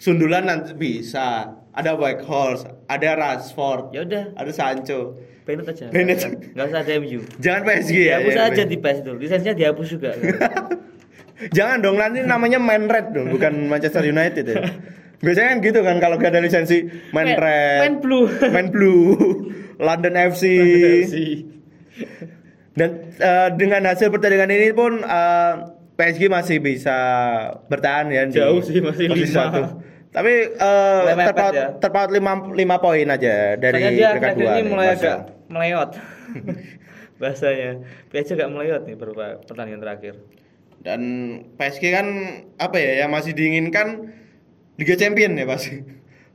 [0.00, 1.54] sundulan nanti bisa.
[1.78, 5.14] Ada Horse, ada Rashford, Ya udah, ada Sancho.
[5.46, 5.86] Bernard aja.
[5.94, 6.20] Bernard.
[6.50, 7.20] Enggak usah ada MU.
[7.38, 8.16] Jangan PSG ya.
[8.18, 8.64] Dihapus ya, aja ya.
[8.66, 9.12] di PES itu.
[9.14, 10.10] Lisensinya dihapus juga.
[11.56, 14.58] Jangan dong nanti namanya Man Red dong, bukan Manchester United ya.
[15.18, 18.26] Biasanya kan gitu kan kalau gak ada lisensi Man Main- Red, main blue.
[18.54, 19.02] Man Blue,
[19.76, 20.44] London FC.
[22.78, 25.54] Dan eh, dengan hasil pertandingan ini pun eh,
[25.98, 26.94] PSG masih bisa
[27.66, 29.26] bertahan ya di Jauh sih, masih lima.
[29.26, 29.62] satu.
[30.08, 31.66] Tapi mepet terpaut ya.
[31.82, 35.18] terpaut lima, lima poin aja dari Soalnya dia dua ini mulai agak
[35.50, 35.90] meleot.
[37.20, 37.82] Bahasanya.
[38.14, 40.14] PSG agak meleot nih beberapa pertandingan terakhir.
[40.78, 41.00] Dan
[41.58, 42.06] PSG kan
[42.56, 44.14] apa ya yang masih diinginkan
[44.78, 45.82] Liga Champion ya pasti.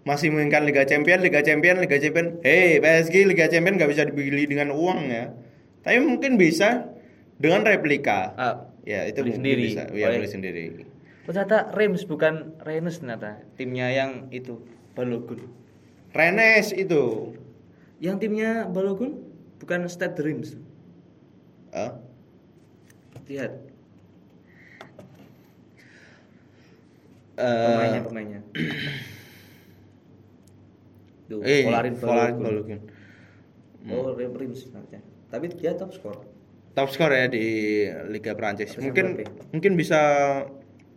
[0.03, 2.43] Masih menginginkan Liga Champion, Liga Champion, Liga Champion.
[2.43, 5.31] Hei, PSG Liga Champion nggak bisa dibeli dengan uang ya.
[5.79, 6.91] Tapi mungkin bisa
[7.39, 8.35] dengan replika.
[8.35, 9.63] Ah, Ya itu Beli sendiri.
[9.71, 9.83] bisa.
[9.95, 10.63] Ya beli sendiri.
[11.23, 13.39] Oh, ternyata Reims bukan Rennes ternyata.
[13.55, 14.59] Timnya yang itu
[14.91, 15.39] Balogun.
[16.11, 17.31] Rennes itu.
[18.03, 19.23] Yang timnya Balogun
[19.63, 20.59] bukan Stade Reims.
[21.71, 21.95] Ah,
[23.23, 23.55] Lihat
[27.37, 28.41] eh, pemainnya pemainnya.
[31.29, 32.43] Tuh, eh, Volarin Balogun.
[32.43, 32.79] Balogun.
[33.91, 35.01] Oh, Reims sebenarnya.
[35.27, 36.23] Tapi dia top skor.
[36.77, 37.45] Top skor ya di
[38.07, 38.77] Liga Prancis.
[38.79, 39.19] Mungkin
[39.51, 39.99] mungkin bisa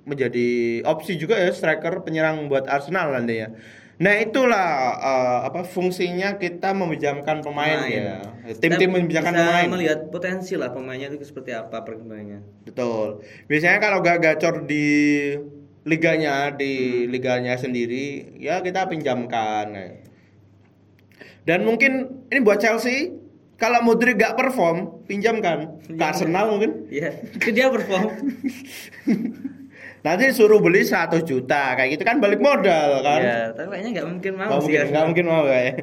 [0.07, 3.51] menjadi opsi juga ya striker penyerang buat Arsenal nanti ya.
[3.96, 4.68] Nah itulah
[5.01, 8.20] eh, apa fungsinya kita meminjamkan pemain, ya.
[8.61, 9.66] Tim-tim meminjamkan pemain.
[9.72, 12.44] melihat potensi lah pemainnya itu seperti apa perkembangannya.
[12.68, 13.25] Betul.
[13.49, 14.87] Biasanya kalau gak gacor di
[15.87, 19.66] liganya, di liganya sendiri, ya kita pinjamkan.
[19.70, 19.87] ya.
[21.46, 23.14] Dan mungkin ini buat Chelsea,
[23.55, 25.79] kalau Modric gak perform, pinjamkan.
[25.87, 26.03] Ke.
[26.03, 26.90] Arsenal mungkin.
[26.90, 28.11] Iya, itu dia perform.
[30.07, 33.20] Nanti suruh beli 100 juta, kayak gitu kan balik modal kan.
[33.22, 34.64] Iya, tapi kayaknya nggak mungkin mau Nggak sih.
[34.70, 35.75] mungkin, nggak mungkin mau kayak.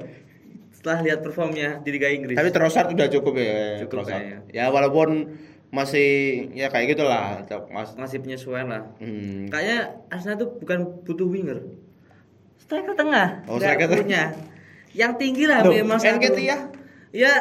[0.72, 2.36] Setelah lihat performnya di Liga Inggris.
[2.36, 3.84] Tapi Trossard udah cukup ya.
[3.84, 4.20] Cukup Trossard.
[4.20, 4.38] kayaknya.
[4.52, 5.32] Ya walaupun
[5.74, 6.10] masih
[6.54, 7.42] ya kayak gitulah.
[7.68, 8.84] Mas, masih penyesuaian lah.
[8.98, 9.50] hmm.
[9.50, 11.60] Kayaknya Arsenal tuh bukan butuh winger.
[12.56, 13.42] Striker tengah.
[13.44, 14.38] Oh, striker punya.
[14.94, 16.16] Yang tinggi lah Loh, memang satu.
[16.16, 16.58] NKT ya?
[17.10, 17.34] Ya,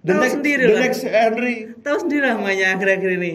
[0.00, 0.82] The tahu next, sendiri the lah.
[0.84, 1.56] next Henry.
[1.78, 3.32] Tahu sendiri lah mainnya akhir-akhir ini.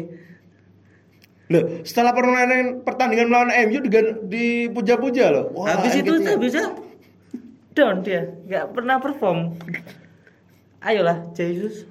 [1.49, 5.45] Loh, setelah permainan pertandingan melawan MU digan- dipuja-puja loh.
[5.53, 6.23] Wah, habis itu NKT.
[6.25, 6.61] tuh bisa
[7.73, 9.55] down dia, nggak pernah perform.
[10.79, 11.87] Ayolah, Jesus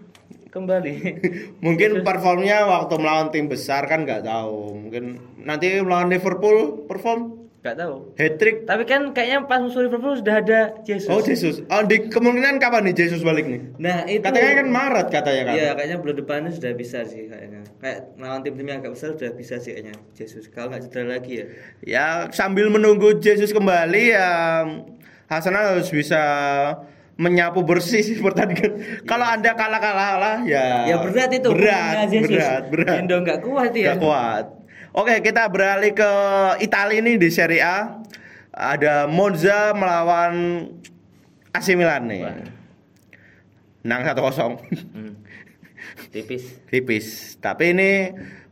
[0.53, 0.93] kembali.
[1.65, 4.77] Mungkin performnya waktu melawan tim besar kan nggak tahu.
[4.87, 5.05] Mungkin
[5.41, 7.95] nanti melawan Liverpool perform Nggak tahu.
[8.19, 8.57] hat trick.
[8.67, 11.07] Tapi kan kayaknya pas musuh Liverpool sudah ada Jesus.
[11.07, 11.63] Oh Jesus.
[11.71, 13.63] Oh di kemungkinan kapan nih Jesus balik nih?
[13.79, 15.55] Nah itu Katanya kan Maret katanya kan.
[15.55, 17.63] Iya kayaknya bulan depannya sudah bisa sih kayaknya.
[17.79, 19.95] Kayak melawan tim-tim yang agak besar sudah bisa sih kayaknya.
[20.19, 21.47] Jesus kalau nggak cedera lagi ya.
[21.87, 24.29] Ya sambil menunggu Jesus kembali ya
[25.31, 26.19] Hasan harus bisa
[27.17, 29.05] menyapu bersih sih pertandingan.
[29.05, 30.89] Kalau anda kalah kalah lah ya.
[30.89, 31.49] Ya berat itu.
[31.53, 32.97] Berat, berat, berat.
[33.01, 33.95] Indo nggak kuat ya.
[33.95, 34.45] Nggak kuat.
[34.93, 36.11] Oke kita beralih ke
[36.61, 38.01] Italia nih di Serie A.
[38.53, 40.69] Ada Monza melawan
[41.57, 42.23] AC Milan nih.
[43.83, 44.61] Menang 1-0.
[44.93, 45.13] Hmm.
[46.13, 46.45] Tipis.
[46.71, 47.07] Tipis.
[47.41, 47.91] Tapi ini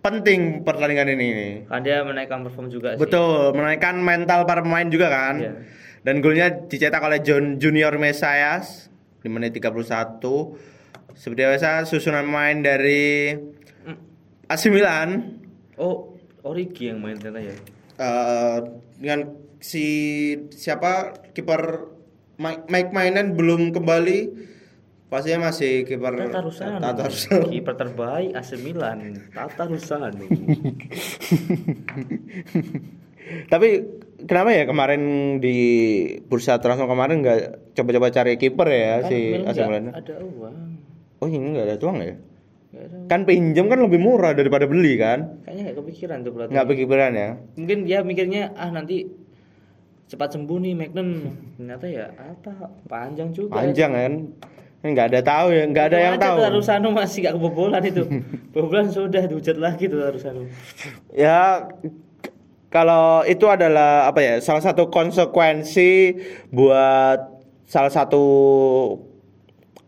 [0.00, 1.30] penting pertandingan ini.
[1.68, 3.00] Kan dia menaikkan perform juga sih.
[3.00, 5.34] Betul, menaikkan mental para pemain juga kan.
[5.38, 5.52] Iya.
[6.00, 8.88] Dan golnya dicetak oleh John Junior Mesias
[9.20, 10.16] di menit 31.
[11.12, 13.36] Seperti biasa susunan pemain dari
[13.80, 13.96] Hmm.
[14.46, 15.36] AC Milan
[15.76, 17.54] Oh, Origi yang main ternyata ya.
[17.96, 18.58] eh,
[18.96, 19.20] dengan
[19.58, 19.84] si
[20.50, 20.92] siapa
[21.30, 21.84] kiper
[22.36, 24.48] Mike, Mike Mainan belum kembali.
[25.06, 26.78] Pastinya masih kiper Tata Rusano.
[26.78, 27.44] Tata Rusano.
[27.44, 30.24] Kiper terbaik AC Milan, Tata Rusano.
[33.52, 33.68] Tapi
[34.26, 35.02] kenapa ya kemarin
[35.38, 35.56] di
[36.26, 39.92] bursa transfer kemarin nggak coba-coba cari kiper ya Kan si AC Milan?
[39.94, 40.56] Ada uang.
[41.20, 42.16] Oh ini nggak ada tuang ya?
[42.70, 42.96] Ada.
[43.10, 45.42] Kan pinjam kan lebih murah daripada beli kan?
[45.44, 46.52] Kayaknya nggak kepikiran tuh pelatih.
[46.54, 47.30] Nggak pikiran ya?
[47.58, 49.10] Mungkin dia mikirnya ah nanti
[50.10, 51.08] cepat sembuh nih Magnen.
[51.58, 53.58] Ternyata ya apa panjang juga.
[53.58, 54.12] Panjang kan?
[54.80, 56.36] Nggak ada tahu ya, nggak ada yang tahu.
[56.40, 58.02] Tata Rusano masih gak kebobolan itu.
[58.56, 60.48] Kebobolan sudah dihujat lagi tuh Tata Rusano.
[61.12, 61.68] Ya
[62.70, 64.34] kalau itu adalah apa ya?
[64.38, 66.14] Salah satu konsekuensi
[66.54, 67.18] buat
[67.66, 68.24] salah satu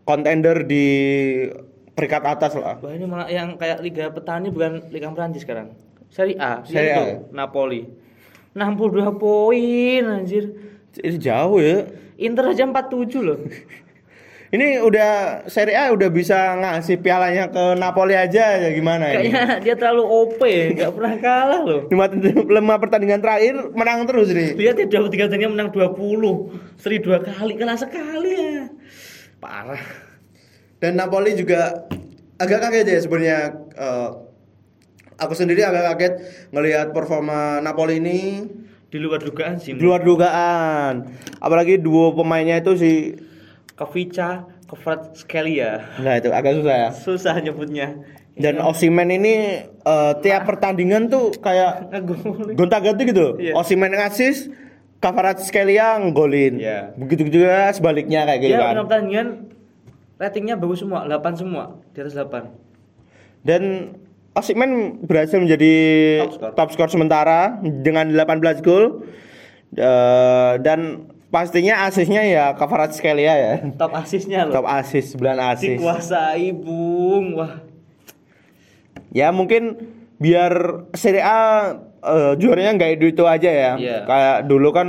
[0.03, 0.87] kontender di
[1.95, 2.75] peringkat atas lah.
[2.83, 5.71] Wah ini malah yang kayak Liga Petani bukan Liga Prancis sekarang.
[6.11, 6.99] Serie A, Serie A.
[6.99, 7.05] A.
[7.31, 7.87] Napoli.
[8.51, 10.51] 62 poin anjir.
[10.93, 11.89] Itu jauh ya.
[12.19, 13.39] Inter aja 47 loh.
[14.53, 15.09] Ini udah
[15.49, 19.33] Serie A udah bisa ngasih pialanya ke Napoli aja ya gimana ini?
[19.33, 20.37] Kayaknya dia terlalu OP,
[20.77, 21.81] nggak pernah kalah loh.
[21.89, 22.05] Lima,
[22.61, 24.53] lima pertandingan terakhir menang terus nih.
[24.53, 26.77] Lihat ya dua tiga pertandingan menang 20.
[26.77, 28.69] Seri dua kali, kalah sekali ya.
[29.41, 29.81] Parah.
[30.77, 31.89] Dan Napoli juga
[32.37, 33.37] agak kaget ya sebenarnya.
[33.73, 34.09] eh,
[35.17, 36.13] aku sendiri agak kaget
[36.53, 38.45] ngelihat performa Napoli ini
[38.85, 39.73] Di luar dugaan sih.
[39.73, 41.09] di luar dugaan.
[41.41, 42.93] Apalagi duo pemainnya itu si
[43.73, 45.97] Kovica, Kvaratskhelia.
[46.01, 46.89] Nah itu agak susah ya.
[46.93, 47.97] Susah nyebutnya.
[48.33, 51.89] Dan Osimen ini eh, tiap pertandingan tuh kayak
[52.57, 53.37] gonta-ganti gitu.
[53.37, 53.53] Iya.
[53.53, 54.49] Osimen ngasis,
[55.01, 56.57] Kvaratskhelia nggolin.
[56.57, 56.97] Iya.
[56.97, 58.75] Begitu juga sebaliknya kayak gitu Dia kan.
[58.85, 59.27] pertandingan
[60.17, 62.49] ratingnya bagus semua, 8 semua, di atas 8.
[63.43, 63.93] Dan
[64.33, 65.73] Osimhen berhasil menjadi
[66.57, 66.89] Top skor.
[66.89, 69.05] top sementara dengan 18 gol.
[69.77, 73.53] Eh, dan pastinya asisnya ya Kvaratskhelia ya.
[73.73, 74.53] Top asisnya loh.
[74.61, 75.81] Top asis, 9 asis.
[75.81, 77.41] Dikuasai, Bung.
[77.41, 77.57] Wah.
[79.09, 79.73] Ya mungkin
[80.21, 81.37] biar Serie A
[82.05, 83.71] eh, juaranya nggak itu itu aja ya.
[83.81, 83.97] Iya.
[84.05, 84.87] Kayak dulu kan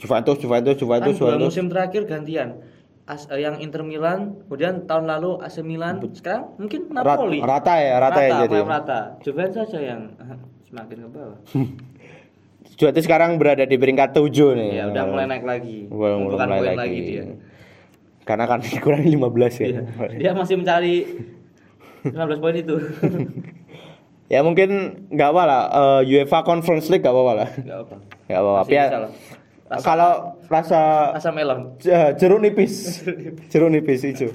[0.00, 1.46] Juventus, Juventus, kan Juventus, dua Juventus.
[1.52, 2.58] musim terakhir gantian
[3.06, 8.02] As- eh, yang Inter Milan kemudian tahun lalu AC Milan sekarang mungkin Napoli rata ya,
[8.02, 8.62] rata, ya jadi.
[8.62, 10.10] main rata Juventus saja yang
[10.66, 11.38] semakin ke bawah
[12.72, 14.70] Juventus sekarang berada di peringkat 7 nih.
[14.72, 16.76] ya udah mulai naik lagi Mulai- mulai lagi.
[16.76, 17.24] lagi dia
[18.22, 19.18] Karena kan kurang 15
[19.58, 19.66] ya.
[19.68, 19.80] Iya.
[20.14, 20.94] dia masih mencari
[22.02, 22.76] 15 poin itu
[24.32, 24.68] ya mungkin
[25.08, 25.62] nggak apa lah
[26.00, 27.48] eh, UEFA Conference League nggak apa-apa lah.
[27.52, 28.68] nggak apa Nggak apa-apa.
[28.68, 28.86] Ya.
[29.68, 30.12] Rasa- kalau
[30.46, 30.80] rasa
[31.12, 31.60] rasa melon
[32.20, 33.00] jeruk nipis
[33.48, 34.28] jeruk nipis hijau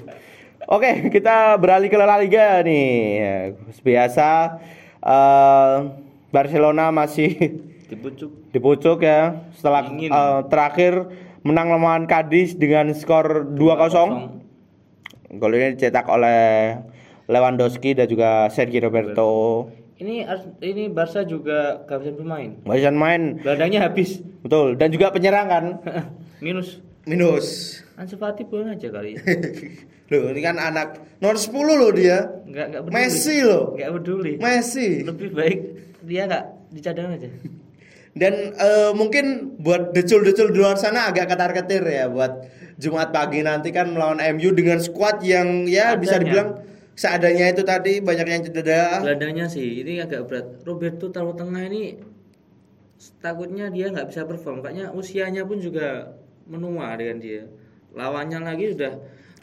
[0.64, 3.34] oke kita beralih ke La Liga nih ya,
[3.78, 4.58] biasa
[5.00, 5.74] eh,
[6.28, 9.48] Barcelona masih di pucuk di pucuk ya.
[9.56, 11.08] Setelah eh, terakhir
[11.42, 14.38] menang lawan Cadiz dengan skor 2-0
[15.36, 16.72] gol ini dicetak oleh
[17.28, 19.68] Lewandowski dan juga Sergio Roberto.
[20.00, 20.24] Ini
[20.64, 22.50] ini Barca juga kehabisan pemain.
[22.64, 24.24] Barusan main gelandangnya habis.
[24.40, 24.78] Betul.
[24.80, 25.64] Dan juga penyerang kan?
[26.44, 26.80] Minus.
[27.04, 27.80] Minus.
[27.98, 29.18] Ansu Fati pulang aja kali.
[30.14, 32.24] Loh ini kan anak nomor 10 loh dia.
[32.48, 32.96] Nggak nggak peduli.
[32.96, 33.64] Messi loh.
[33.76, 34.32] Nggak peduli.
[34.40, 34.88] Messi.
[35.04, 35.58] Lebih baik
[36.08, 37.28] dia nggak dicadang aja
[38.16, 42.46] dan eh, mungkin buat decul-decul di luar sana agak ketar-ketir ya buat
[42.78, 46.22] Jumat pagi nanti kan melawan MU dengan squad yang ya bisa Adanya.
[46.22, 46.48] dibilang
[46.94, 49.02] seadanya itu tadi banyak yang cedera.
[49.02, 50.46] Gelandangnya sih ini agak berat.
[50.62, 51.98] Roberto taruh tengah ini
[53.18, 54.62] takutnya dia nggak bisa perform.
[54.62, 56.14] Kayaknya usianya pun juga
[56.46, 57.42] menua dengan dia.
[57.94, 58.94] Lawannya lagi udah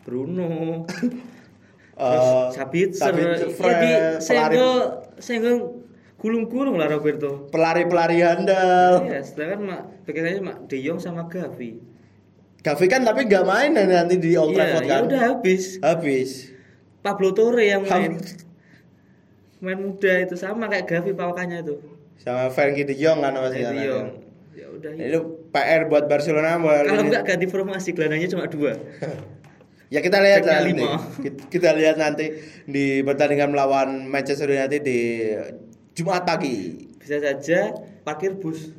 [0.03, 0.47] Bruno.
[1.95, 3.07] Eh, Sabitzer.
[3.07, 4.79] Sabitzer, pelari- senggol
[5.15, 5.74] senggol
[6.25, 11.77] gulung-gulung lah Roberto pelari-pelari handal Iya, sedangkan mak pikirannya mak De Jong sama Gavi.
[12.59, 15.63] Gavi kan tapi nggak main nanti di Old Iya, Trafford ya kan udah habis.
[15.79, 16.29] habis
[16.99, 18.17] Pablo Torre yang main
[19.59, 21.77] main muda itu sama kayak Gavi pawakannya itu.
[22.17, 23.77] sama Frankie De Jong kan masih De.
[23.83, 24.07] Jong.
[24.55, 24.91] Ya udah.
[24.95, 25.19] itu
[25.51, 27.05] PR buat Barcelona Kalau ini.
[27.05, 28.73] enggak ganti formasi gelandangnya cuma dua.
[29.85, 30.71] Ya kita lihat Backnya nanti.
[30.73, 30.97] lima.
[31.21, 32.25] Kita, kita lihat nanti
[32.65, 34.99] di pertandingan melawan Manchester United di
[35.95, 36.75] Jumat pagi.
[36.99, 37.71] Bisa saja
[38.03, 38.75] parkir bus.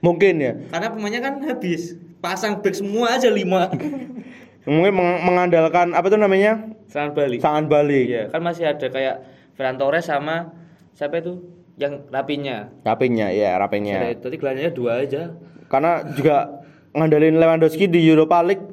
[0.00, 0.52] Mungkin ya.
[0.70, 1.94] Karena pemainnya kan habis.
[2.18, 3.68] Pasang back semua aja lima.
[4.66, 6.60] Mungkin meng- mengandalkan apa tuh namanya?
[6.88, 7.38] Serangan balik.
[7.40, 8.04] Sangan balik.
[8.04, 9.16] Iya, kan masih ada kayak
[9.54, 10.52] Ferran Torres sama
[10.92, 11.40] siapa itu
[11.76, 12.68] yang rapinya.
[12.82, 14.02] Rapinya ya, rapinya.
[14.08, 15.22] itu, Tadi gelandangnya dua aja.
[15.68, 18.64] Karena juga ngandelin Lewandowski di Europa League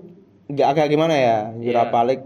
[0.48, 1.38] nggak agak gimana ya?
[1.54, 2.08] Europa Iya.
[2.08, 2.26] League.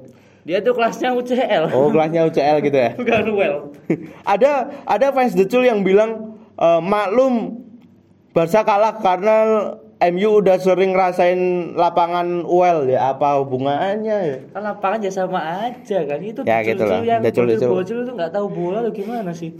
[0.50, 1.70] Dia tuh kelasnya UCL.
[1.70, 2.90] Oh, kelasnya UCL gitu ya.
[3.00, 3.70] Bukan well.
[4.34, 7.62] ada ada fans Decul yang bilang eh, maklum
[8.34, 9.38] Barca kalah karena
[10.10, 11.38] MU udah sering ngerasain
[11.78, 14.38] lapangan UL ya apa hubungannya ya?
[14.50, 15.38] Kan lapangan ya sama
[15.70, 16.18] aja kan.
[16.18, 17.06] Itu Ya, gitu lah.
[17.06, 19.54] yang bocil itu nggak tahu bola atau gimana sih?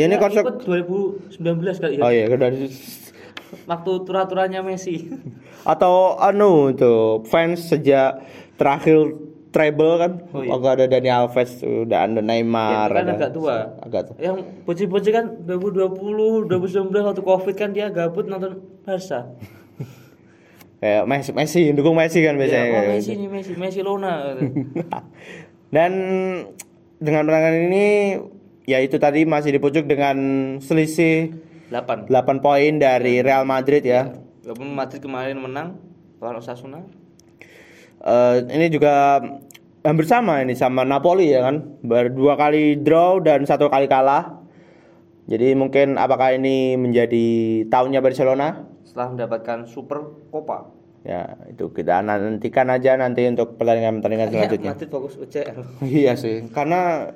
[0.00, 2.02] Ya ini Ya, konsep ikut 2019 kali ya.
[2.04, 2.68] Oh iya dari
[3.64, 5.06] Waktu turaturannya Messi.
[5.62, 8.22] atau anu itu fans sejak
[8.54, 10.50] terakhir treble kan Oh, iya.
[10.52, 13.56] waktu ada Dani Alves udah ada Neymar Ya, kan ada- agak tua.
[13.80, 14.16] agak tua.
[14.16, 19.26] Yang bocil-bocil kan 2020, 2019 waktu Covid kan dia gabut nonton Barca.
[20.76, 23.18] kayak Messi Messi dukung Messi kan biasanya Ya, oh, kayak Messi gitu.
[23.18, 24.14] nih Messi, Messi Lona.
[25.74, 25.92] dan
[26.96, 27.86] dengan menangkan ini
[28.64, 30.16] ya itu tadi masih dipucuk dengan
[30.58, 31.32] selisih
[31.68, 32.06] 8.
[32.06, 34.14] 8 poin dari Real Madrid ya
[34.46, 35.74] Walaupun Madrid kemarin menang
[36.22, 36.86] lawan Osasuna.
[37.98, 39.18] Eh, ini juga
[39.82, 44.42] hampir sama ini sama Napoli ya kan berdua kali draw dan satu kali kalah
[45.26, 47.26] jadi mungkin apakah ini menjadi
[47.66, 49.98] tahunnya Barcelona Setelah mendapatkan Super
[50.30, 50.70] Copa.
[51.02, 55.58] ya itu kita nantikan aja nanti untuk pertandingan-pertandingan selanjutnya Madrid fokus UCL.
[55.86, 57.10] iya sih karena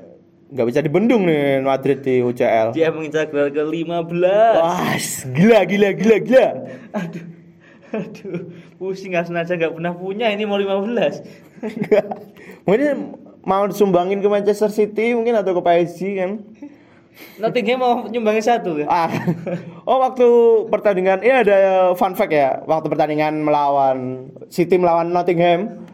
[0.51, 4.55] nggak bisa dibendung nih Madrid di UCL Dia mengincar gelar ke-15.
[4.59, 4.95] wah
[5.31, 6.49] gila gila gila gila
[6.91, 7.25] Aduh.
[7.91, 10.95] Aduh, pusing Arsenal aja nggak pernah punya ini mau 15.
[12.67, 16.31] mungkin mau disumbangin ke Manchester City mungkin atau ke PSG kan
[17.43, 18.87] Nottingham mau nyumbangin satu kan?
[18.89, 19.11] Ah,
[19.85, 20.25] oh waktu
[20.73, 21.59] pertandingan ini ada
[21.99, 22.63] fun fact ya.
[22.65, 25.85] Waktu pertandingan melawan City melawan Nottingham,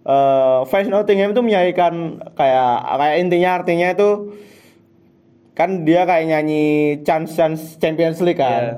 [0.00, 4.10] eh fans Nottingham itu menyanyikan kayak kayak intinya artinya itu
[5.52, 6.64] kan dia kayak nyanyi
[7.04, 8.62] chance chance Champions League kan.
[8.64, 8.74] Iya.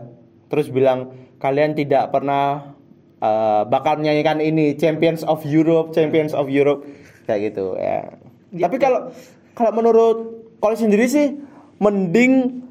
[0.50, 2.74] Terus bilang kalian tidak pernah
[3.22, 6.82] eh, bakal menyanyikan ini Champions of Europe, Champions of Europe
[7.30, 8.18] kayak gitu ya.
[8.52, 9.14] Tapi kalau
[9.54, 10.18] kalau menurut
[10.58, 11.38] kalau sendiri sih
[11.78, 12.62] mending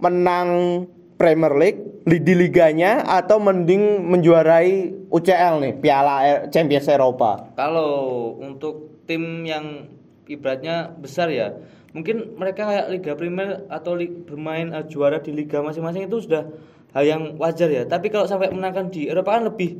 [0.00, 0.84] menang
[1.20, 7.52] Premier League di liganya atau mending menjuarai UCL nih Piala E- Champions Eropa.
[7.54, 7.90] Kalau
[8.36, 9.86] untuk tim yang
[10.26, 11.54] ibaratnya besar ya.
[11.92, 16.48] Mungkin mereka kayak Liga Primer atau li- bermain eh, juara di liga masing-masing itu sudah
[16.96, 17.84] hal yang wajar ya.
[17.84, 19.76] Tapi kalau sampai menangkan di Eropa kan lebih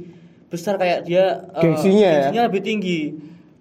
[0.52, 2.12] besar kayak dia eh, Gengsinya ya?
[2.20, 3.00] gengsinya lebih tinggi.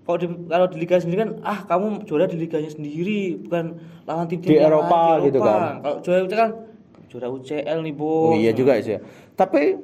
[0.03, 4.28] Kalau di kalau di liga sendiri kan ah kamu juara di liganya sendiri bukan lawan
[4.28, 5.80] tim Di Eropa gitu kan.
[5.80, 6.51] Kalau juara UCL kan
[7.12, 8.39] juara UCL nih, Oh Bos.
[8.39, 8.95] iya juga sih.
[9.36, 9.76] Tapi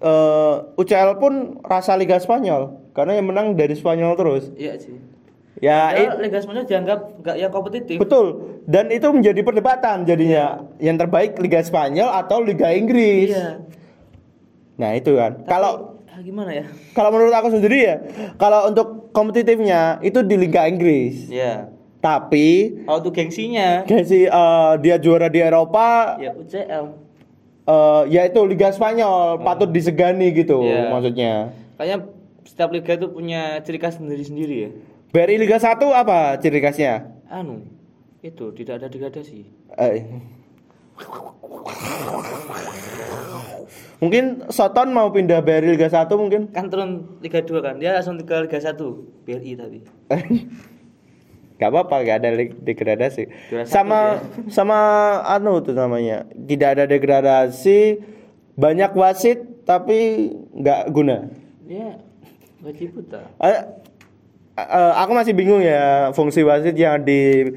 [0.00, 4.54] eh, UCL pun rasa Liga Spanyol karena yang menang dari Spanyol terus.
[4.54, 4.94] Iya sih.
[5.58, 7.98] Ya, it- Liga Spanyol dianggap nggak yang kompetitif.
[7.98, 8.26] betul.
[8.62, 13.34] Dan itu menjadi perdebatan jadinya yang terbaik Liga Spanyol atau Liga Inggris.
[13.34, 13.58] Iya.
[14.78, 15.42] Nah, itu kan.
[15.42, 15.72] Tapi, Kalau
[16.06, 16.64] ah, gimana ya?
[16.94, 17.96] kalau menurut aku sendiri ya,
[18.38, 21.26] kalau untuk kompetitifnya itu di Liga Inggris.
[21.26, 21.74] Iya.
[22.08, 22.48] Tapi
[22.88, 26.84] Kalau tuh gengsinya kayak si eh, dia juara di Eropa ya UCL.
[27.68, 30.88] eh yaitu Liga Spanyol patut disegani gitu Iya.
[30.88, 31.32] maksudnya.
[31.76, 31.98] Kayaknya
[32.48, 34.70] setiap liga itu punya ciri khas sendiri-sendiri ya.
[35.08, 37.12] BRI Liga 1 apa ciri khasnya?
[37.28, 37.60] Anu,
[38.20, 39.44] itu tidak ada degradasi.
[39.76, 40.00] Eh.
[43.98, 46.48] Mungkin Soton mau pindah BRI Liga 1 mungkin?
[46.54, 47.74] Kan turun Liga 2 kan.
[47.76, 48.78] Dia langsung ke Liga 1,
[49.26, 49.78] BRI tapi.
[51.58, 52.30] Gak apa-apa, gak ada
[52.62, 53.22] degradasi.
[53.50, 53.98] Juara satu Sama
[54.46, 54.78] sama
[55.26, 56.22] anu tuh namanya.
[56.30, 57.98] Tidak ada degradasi,
[58.54, 61.30] banyak wasit tapi nggak guna.
[61.66, 61.98] Ya,
[62.62, 63.26] wajib buta.
[63.42, 63.58] Eh,
[64.54, 67.54] eh, aku masih bingung ya fungsi wasit yang di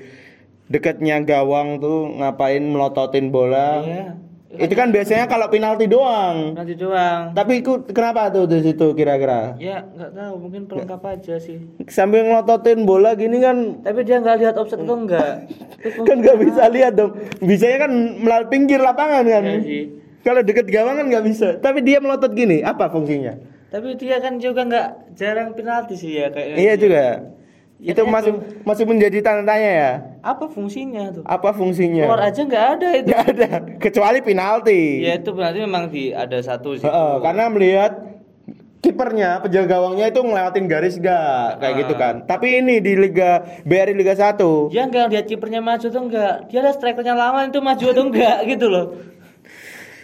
[0.67, 3.85] dekatnya gawang tuh ngapain melototin bola.
[3.85, 4.30] Iya.
[4.51, 6.51] Itu kan biasanya kalau penalti doang.
[6.59, 7.31] Nanti doang.
[7.31, 9.55] Tapi ikut kenapa tuh di situ kira-kira?
[9.55, 11.63] Ya, nggak tahu, mungkin pelengkap aja sih.
[11.87, 15.47] Sambil ngelototin bola gini kan Tapi dia nggak lihat offset atau enggak.
[15.79, 17.15] Itu kan nggak bisa lihat dong.
[17.39, 19.43] Bisanya kan melalui pinggir lapangan kan.
[19.63, 19.87] Sih.
[20.21, 21.47] Kalau deket gawang kan nggak bisa.
[21.63, 23.39] Tapi dia melotot gini, apa fungsinya?
[23.71, 26.57] Tapi dia kan juga nggak jarang penalti sih ya kayaknya.
[26.59, 27.03] Iya juga.
[27.81, 28.11] Ya, itu itu.
[28.11, 28.31] masih
[28.67, 29.91] masih menjadi tanda tanya ya.
[30.21, 31.23] Apa fungsinya tuh?
[31.25, 32.05] Apa fungsinya?
[32.05, 33.07] Keluar aja nggak ada itu.
[33.09, 33.49] Nggak ada
[33.81, 35.01] kecuali penalti.
[35.01, 36.85] Ya itu berarti memang di ada satu sih.
[36.85, 37.91] Heeh, karena melihat
[38.81, 42.25] kipernya penjaga gawangnya itu ngelewatin garis gak kayak gitu kan.
[42.25, 46.49] Tapi ini di Liga BRI Liga 1 Dia nggak lihat kipernya maju atau enggak.
[46.49, 48.85] Dia lihat strikernya lawan itu maju atau enggak gitu loh.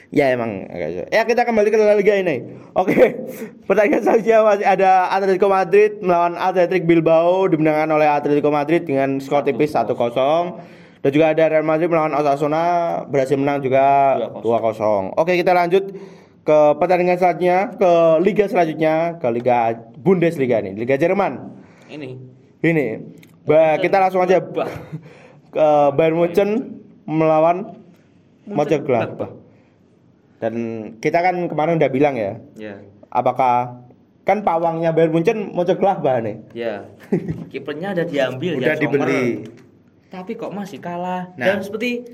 [0.07, 0.63] Ya emang.
[1.11, 2.47] Ya kita kembali ke La Liga ini.
[2.71, 2.95] Oke.
[3.67, 9.43] Pertandingan selanjutnya masih ada Atletico Madrid melawan Athletic Bilbao dimenangkan oleh Atletico Madrid dengan skor
[9.43, 9.91] tipis 1-0.
[11.03, 12.63] Dan juga ada Real Madrid melawan Osasuna
[13.11, 15.11] berhasil menang juga 2-0.
[15.19, 15.91] Oke, kita lanjut
[16.47, 17.91] ke pertandingan selanjutnya ke
[18.23, 21.51] liga selanjutnya ke liga Bundesliga nih, Liga Jerman.
[21.91, 22.15] Ini.
[22.63, 22.85] Ini.
[23.43, 24.39] Ba, kita langsung aja
[25.51, 25.67] ke
[25.99, 27.75] Bayern Munchen melawan
[28.47, 29.46] Mönchengladbach.
[30.37, 30.53] Dan
[31.01, 32.77] kita kan kemarin udah bilang ya, Ya.
[33.09, 33.81] apakah
[34.21, 36.35] kan pawangnya Bayern Munchen Mönchengladbach nih.
[36.53, 36.85] Ya.
[37.51, 39.25] Kipernya udah diambil Udah ya, dibeli.
[39.41, 39.55] Sommer.
[40.07, 41.31] Tapi kok masih kalah.
[41.39, 41.45] Nah.
[41.47, 42.05] Dan seperti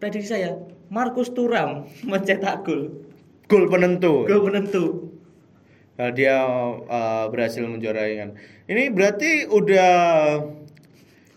[0.00, 0.56] prediksi saya,
[0.88, 3.04] Markus Thuram mencetak gol.
[3.50, 4.24] Gol penentu.
[4.24, 4.84] Gol penentu.
[5.94, 6.42] Nah, dia
[6.90, 8.30] uh, berhasil menjuarai kan.
[8.66, 9.92] Ini berarti udah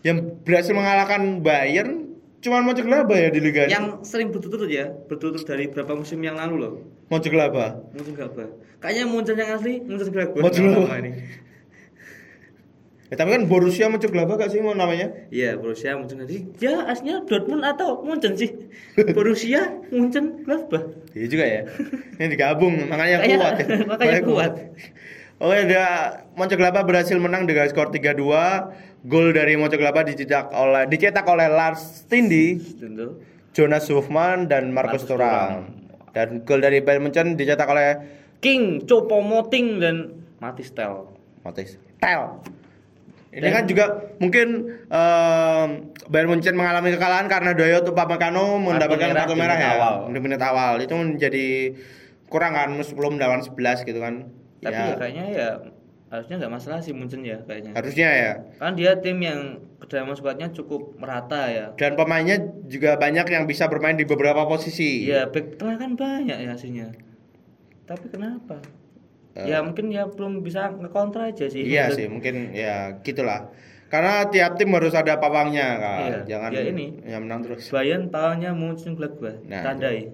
[0.02, 2.07] yang berhasil mengalahkan Bayern
[2.38, 3.66] cuman Mönchengladbach ya di liga?
[3.66, 6.72] Yang sering berturut-turut ya, berturut-turut dari beberapa musim yang lalu loh.
[7.08, 7.96] Mönchengladbach.
[7.96, 8.50] Munchen Gladbach.
[8.84, 10.42] Kayaknya Munchen yang asli Munchen Gladbach.
[10.44, 10.88] Mönchengladbach.
[10.92, 11.12] Nama ini.
[13.08, 15.08] Ya, tapi kan Borussia Mönchengladbach gak sih mau namanya?
[15.32, 16.20] Iya, Borussia Munchen.
[16.20, 18.52] Jadi ya aslinya Dortmund atau Munchen sih?
[19.16, 20.84] Borussia Munchen Gladbach.
[21.16, 21.62] Iya juga ya.
[22.20, 23.76] Ini digabung makanya kuat ya.
[23.96, 24.52] makanya kuat.
[25.38, 25.84] Oke, ada
[26.34, 29.06] Mönchengladbach berhasil menang dengan skor 3-2.
[29.06, 32.58] Gol dari Mönchengladbach dicetak oleh dicetak oleh Lars Tindi.
[33.54, 35.70] Jonas Hofmann dan Markus Markus Thuram.
[36.10, 37.94] Dan gol dari Bayern Munchen dicetak oleh
[38.38, 39.96] King, Chopo Moting dan
[40.38, 41.06] Matis Tel.
[41.42, 42.42] Matis Tel.
[43.28, 43.84] Ini Dan- kan juga
[44.18, 44.48] mungkin
[44.88, 45.68] em,
[46.08, 49.94] Bayern Munchen mengalami kekalahan karena Dayot Upamecano mendapatkan kartu merah ya awal.
[50.10, 50.82] di menit awal.
[50.82, 51.76] Itu menjadi
[52.26, 54.26] kurang kan sebelum melawan 11 gitu kan.
[54.58, 55.48] Tapi Ya, ya, kayaknya ya
[56.08, 57.76] harusnya nggak masalah sih Munchen ya kayaknya.
[57.76, 58.32] harusnya ya.
[58.56, 59.40] Kan dia tim yang
[59.78, 61.66] kedalaman skuadnya cukup merata ya.
[61.76, 65.06] Dan pemainnya juga banyak yang bisa bermain di beberapa posisi.
[65.06, 66.88] Iya, back tengah kan banyak ya hasilnya.
[67.84, 68.58] Tapi kenapa?
[69.38, 69.54] Eh.
[69.54, 71.62] ya mungkin ya belum bisa ngekontra aja sih.
[71.62, 73.54] Iya sih, mungkin ya gitulah.
[73.88, 76.00] Karena tiap tim harus ada pawangnya kan.
[76.04, 76.86] Iya, Jangan ya ini.
[77.08, 77.70] yang menang terus.
[77.70, 79.40] Bayern pawangnya Munchen Gladbach.
[79.48, 80.12] Nah, Tandai.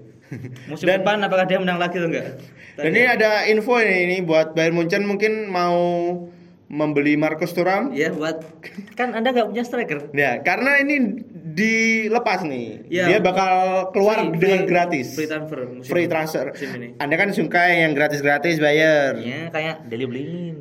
[0.66, 2.38] Musim Dan- depan apakah dia menang lagi atau enggak?
[2.74, 5.76] Dan ini ada info ini, ini buat Bayern Munchen mungkin mau
[6.66, 7.92] membeli Marcus Thuram.
[7.92, 8.42] Ya buat
[8.94, 10.10] kan Anda nggak punya striker.
[10.10, 11.22] Ya, karena ini
[11.54, 12.88] dilepas nih.
[12.88, 13.06] Ya.
[13.06, 13.52] Dia bakal
[13.90, 15.06] keluar Free- dengan free- gratis.
[15.14, 15.58] Free transfer.
[15.68, 16.46] musim- Free transfer.
[16.50, 16.88] musim ini.
[16.98, 19.22] Anda kan suka yang gratis-gratis Bayern.
[19.22, 20.54] Ya kayak Deli Blin.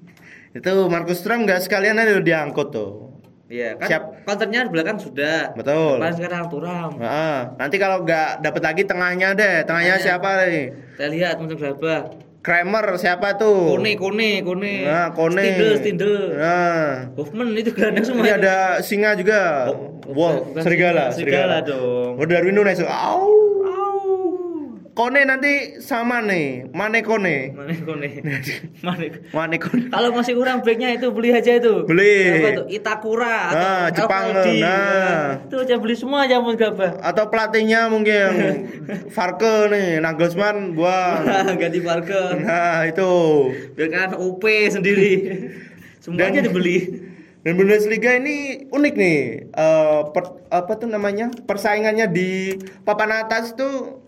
[0.54, 3.07] Itu Marcus Thuram nggak sekalian aja diangkut tuh.
[3.48, 4.02] Iya, kan Siap.
[4.28, 5.56] counternya di belakang sudah.
[5.56, 5.96] Betul.
[5.96, 6.90] Depan sekarang Turam.
[7.00, 9.64] Nah, nanti kalau nggak dapet lagi tengahnya deh.
[9.64, 10.04] Tengahnya Tengahnya.
[10.04, 10.64] siapa nih?
[10.92, 11.92] Kita lihat untuk berapa.
[12.38, 13.76] Kramer siapa tuh?
[13.76, 14.74] Kone, Kone, Kone.
[14.84, 15.40] Nah, Kone.
[15.42, 16.12] Stindl, Stindl.
[16.36, 16.88] Nah.
[17.16, 18.24] Hoffman itu gelandang semua.
[18.24, 19.72] Ini ada singa juga.
[19.72, 22.16] Oh, Wow, bukan serigala, serigala dong.
[22.16, 22.80] Oh, Darwin Nunes.
[22.80, 23.37] Au.
[24.98, 26.66] Kone nanti sama nih.
[26.74, 27.54] Mane Kone.
[27.54, 28.08] Mana Kone?
[28.86, 29.06] Mana?
[29.30, 29.94] Mane Kone.
[29.94, 31.86] Kalau masih kurang backnya itu beli aja itu.
[31.86, 32.42] Beli.
[32.42, 32.64] Apa tuh?
[32.66, 35.38] Itakura atau Nah, Jepang, nah.
[35.46, 36.98] Itu aja beli semua aja mau gabah.
[36.98, 38.66] Atau pelatihnya mungkin
[39.14, 41.22] Farke nih, Nagelsmann buang.
[41.62, 42.42] Ganti Parker.
[42.42, 43.12] Nah, itu.
[43.78, 45.10] Biar kan OP sendiri.
[46.02, 47.06] Semuanya Dan- dibeli.
[47.46, 49.18] Dan Bundesliga ini unik nih.
[49.46, 51.30] Eh, per- apa tuh namanya?
[51.46, 54.02] Persaingannya di papan atas tuh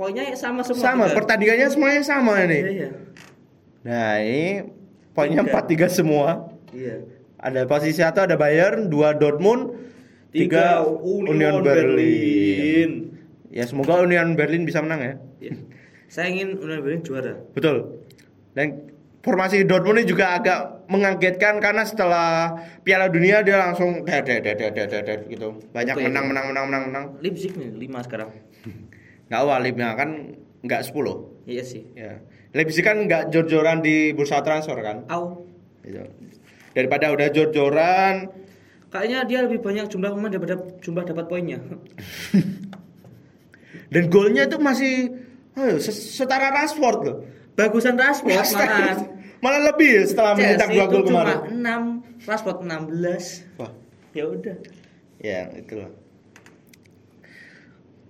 [0.00, 0.80] Poinnya sama semua.
[0.80, 1.16] sama, juga.
[1.20, 2.58] pertandingannya semuanya sama Iya, ini.
[2.72, 2.88] iya.
[3.84, 4.44] Nah, ini
[5.12, 5.84] poinnya Tiga.
[5.92, 6.48] 4-3 semua.
[6.72, 7.04] Iya.
[7.36, 9.76] Ada posisi satu ada Bayern, dua Dortmund,
[10.32, 13.12] tiga, Union, Berlin.
[13.52, 15.14] Ya semoga Union Berlin bisa menang ya.
[15.40, 15.52] Iya.
[16.08, 17.36] Saya ingin Union Berlin juara.
[17.52, 18.00] Betul.
[18.56, 18.88] Dan
[19.20, 24.72] formasi Dortmund ini juga agak mengagetkan karena setelah Piala Dunia dia langsung ded ded ded
[24.72, 25.60] ded ded gitu.
[25.76, 26.04] Banyak Oke.
[26.08, 27.04] menang menang menang menang menang.
[27.20, 28.28] Leipzig nih 5 sekarang.
[29.30, 30.34] Nggak walibnya kan
[30.66, 31.46] nggak 10.
[31.46, 31.82] Iya sih.
[31.94, 32.18] Ya.
[32.50, 35.06] Leipzig kan nggak jor-joran di bursa transfer kan.
[35.06, 35.46] Au.
[35.86, 36.02] Gitu.
[36.74, 38.28] Daripada udah jor-joran,
[38.90, 41.62] Kayaknya dia lebih banyak jumlah pemain daripada jumlah dapat poinnya.
[43.94, 45.14] dan golnya itu masih
[45.54, 47.16] ayo, setara Rashford loh.
[47.54, 48.98] Bagusan Rashford malah.
[49.40, 51.38] Malah lebih ya setelah mencetak dua gol cuma kemarin.
[52.18, 53.62] 6, Rashford 16.
[53.62, 53.70] Wah,
[54.10, 54.56] Ya udah.
[55.22, 55.90] ya itulah.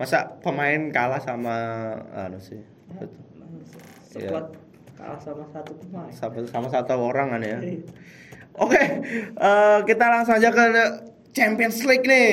[0.00, 1.56] Masa pemain kalah sama
[2.16, 2.56] anu sih?
[4.08, 4.56] Sekuat
[4.96, 6.08] kalah sama satu pemain.
[6.08, 7.60] Sama, sama satu orang kan ya.
[7.60, 7.84] Iya.
[8.56, 8.80] Oke,
[9.36, 10.64] eh, kita langsung aja ke
[11.36, 12.32] Champions League nih.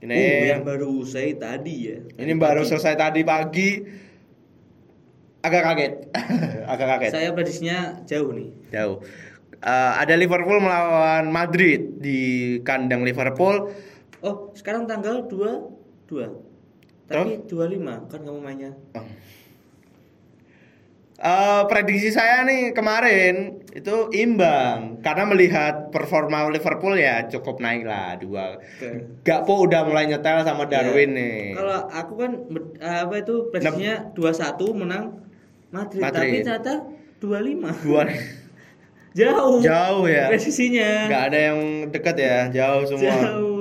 [0.00, 1.98] Ini Uh, yang baru usai tadi ya.
[2.20, 3.80] ini baru selesai tadi pagi.
[5.44, 5.92] Agak kaget.
[6.72, 7.10] Agak kaget.
[7.12, 8.48] Saya prediksinya jauh nih.
[8.72, 9.04] Jauh.
[9.56, 12.20] Eh, ada Liverpool melawan Madrid di
[12.64, 13.72] kandang Liverpool.
[14.26, 16.26] Oh, sekarang tanggal 2 2.
[17.06, 18.74] Tapi 25 kan kamu mainnya.
[21.16, 28.20] Eh, prediksi saya nih kemarin itu imbang karena melihat performa Liverpool ya cukup naik lah
[28.20, 28.60] dua.
[28.60, 29.24] Oke.
[29.24, 31.40] Gakpo udah mulai nyetel sama Darwin Ya, nih.
[31.56, 35.04] Kalau aku kan ber- apa itu prediksinya 2-1 menang
[35.72, 36.20] Madrid, Madrid.
[36.20, 36.74] tapi ternyata
[37.16, 37.72] 25.
[37.80, 38.02] Dua
[39.24, 39.64] Jauh.
[39.64, 40.28] Jauh ya.
[40.28, 41.08] Presisinya.
[41.08, 41.58] nggak ada yang
[41.88, 43.08] deket ya, jauh semua.
[43.16, 43.55] Jauh.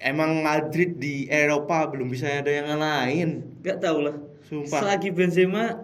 [0.00, 3.60] Emang Madrid di Eropa belum bisa ada yang lain.
[3.60, 4.16] Gak tau lah.
[4.48, 4.80] Sumpah.
[4.80, 5.76] Selagi Benzema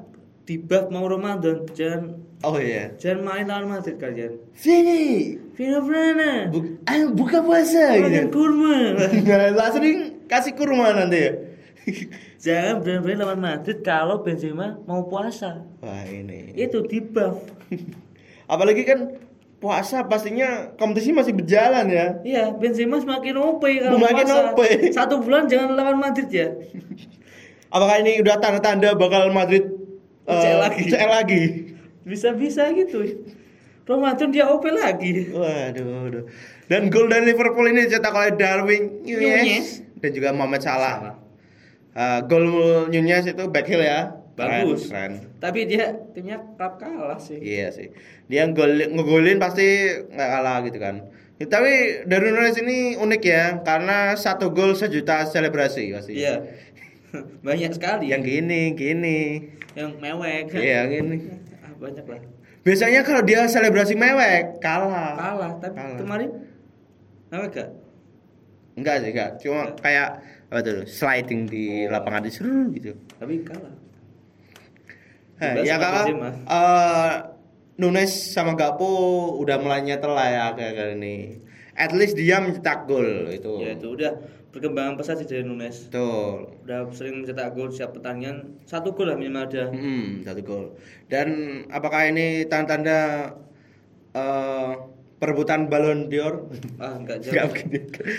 [0.49, 2.93] di bab mau Ramadan, jangan Oh iya.
[3.01, 4.37] jangan main lawan Madrid kalian.
[4.53, 5.37] Sini.
[5.57, 6.53] Vino Frana.
[6.53, 8.29] Bu ayo buka puasa Makan gitu.
[8.33, 8.77] kurma.
[9.29, 9.85] Nah, langsung
[10.29, 11.33] kasih kurma nanti ya.
[12.45, 15.65] jangan berani lawan Madrid kalau Benzema mau puasa.
[15.81, 16.53] Wah ini.
[16.53, 17.41] Itu di buff.
[18.53, 19.17] Apalagi kan
[19.57, 22.07] puasa pastinya kompetisi masih berjalan ya.
[22.23, 24.27] Iya, Benzema semakin OP kalau Semakin.
[24.53, 24.61] OP.
[24.93, 26.53] Satu bulan jangan lawan Madrid ya.
[27.75, 29.65] Apakah ini udah tanda-tanda bakal Madrid
[30.29, 30.83] eh, CL lagi.
[30.93, 31.43] CL lagi?
[32.07, 33.03] Bisa-bisa gitu.
[33.87, 35.31] Ramadan dia OP lagi.
[35.31, 36.25] Waduh, waduh.
[36.67, 39.83] Dan gol dari Liverpool ini dicetak oleh Darwin Nunez.
[40.03, 40.95] Dan juga Mohamed Salah.
[41.01, 41.17] Salah.
[41.97, 42.45] Eh, gol
[42.93, 44.26] Nunez itu back heel ya.
[44.37, 44.93] Bagus.
[44.93, 45.13] Keren.
[45.41, 47.41] Tapi dia timnya klub kalah sih.
[47.41, 47.89] Iya sih.
[48.29, 49.65] Dia gol ngegolin pasti
[50.07, 51.09] nggak kalah gitu kan.
[51.37, 56.13] Ya, tapi Darwin Nunez ini unik ya karena satu gol sejuta selebrasi pasti.
[56.17, 56.45] Iya.
[57.47, 58.09] Banyak sekali.
[58.09, 59.21] Yang gini, gini.
[59.73, 60.53] yang mewek.
[60.53, 61.17] Iya, gini.
[61.61, 62.21] Ah, Banyak lah.
[62.61, 65.13] Biasanya kalau dia selebrasi mewek kalah.
[65.15, 65.97] Kalah, tapi Kalah.
[66.01, 66.31] kemarin
[67.29, 67.69] mewek gak?
[68.77, 69.31] Enggak sih, enggak.
[69.41, 69.81] Cuma Enggak.
[69.81, 70.09] kayak
[70.49, 70.79] apa tuh?
[70.85, 71.93] Sliding di Oh.
[71.93, 72.97] lapangan di seru gitu.
[73.17, 73.73] Tapi kalah.
[75.37, 76.31] Heh, ya kakak, Benzema.
[76.33, 77.13] eh,
[77.77, 78.89] Nunes sama Gakpo
[79.37, 81.45] udah mulai nyetel lah ya kayak ini.
[81.77, 83.61] At least dia mencetak gol itu.
[83.61, 84.17] Ya itu udah
[84.49, 85.93] perkembangan pesat sih dari Nunes.
[85.93, 86.57] Betul.
[86.65, 88.65] Udah sering mencetak gol setiap pertandingan.
[88.65, 89.69] Satu gol lah minimal ada.
[89.69, 90.65] Hmm, satu gol.
[91.13, 91.29] Dan
[91.69, 93.37] apakah ini tanda-tanda
[94.17, 94.73] eh,
[95.21, 96.49] perebutan Ballon d'Or?
[96.81, 97.53] Ah, enggak Enggak jauh.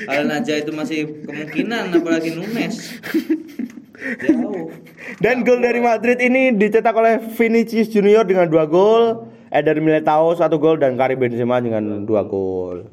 [0.06, 2.78] Kalian aja itu masih kemungkinan apalagi Nunes.
[3.98, 4.70] Jauh.
[5.18, 10.62] Dan gol dari Madrid ini dicetak oleh Vinicius Junior dengan dua gol, Eder Militao satu
[10.62, 12.86] gol dan Karim Benzema dengan dua gol.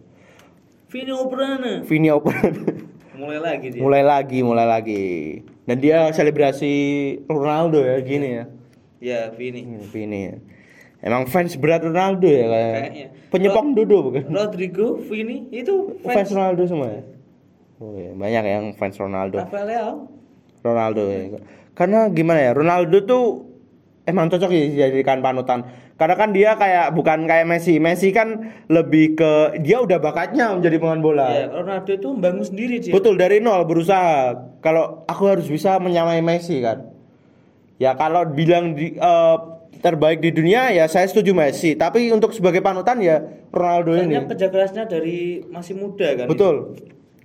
[0.89, 1.83] Vino Prana.
[1.83, 2.55] Vini Open
[3.15, 3.83] Mulai lagi dia.
[3.83, 5.07] mulai lagi, mulai lagi.
[5.67, 6.73] Dan dia selebrasi
[7.27, 8.45] Ronaldo ya gini ya.
[9.03, 9.63] Ya, Vini.
[9.63, 10.35] Ini Vini ya.
[11.05, 12.75] Emang fans berat Ronaldo ya kayak.
[12.75, 13.07] Kayaknya.
[13.29, 14.25] Penyepong Dodo bukan?
[14.31, 17.03] Rodrigo, Vini itu Fans fans Ronaldo semua ya?
[17.83, 19.43] Oh iya, banyak yang fans Ronaldo.
[19.43, 19.95] Rafael Leao.
[20.65, 21.39] Ronaldo ya.
[21.77, 23.25] Karena gimana ya, Ronaldo tuh
[24.09, 25.69] emang cocok ya dijadikan panutan.
[25.95, 27.79] Karena kan dia kayak bukan kayak Messi.
[27.79, 31.29] Messi kan lebih ke dia udah bakatnya menjadi pemain bola.
[31.31, 32.91] Ya, Ronaldo itu membangun sendiri dia.
[32.91, 34.35] Betul dari nol berusaha.
[34.59, 36.91] Kalau aku harus bisa menyamai Messi kan.
[37.79, 39.37] Ya kalau bilang di, eh,
[39.79, 41.79] terbaik di dunia ya saya setuju Messi.
[41.79, 43.23] Tapi untuk sebagai panutan ya
[43.55, 44.19] Ronaldo ini.
[44.19, 46.27] Soalnya kerja kerasnya dari masih muda kan.
[46.27, 46.75] Betul.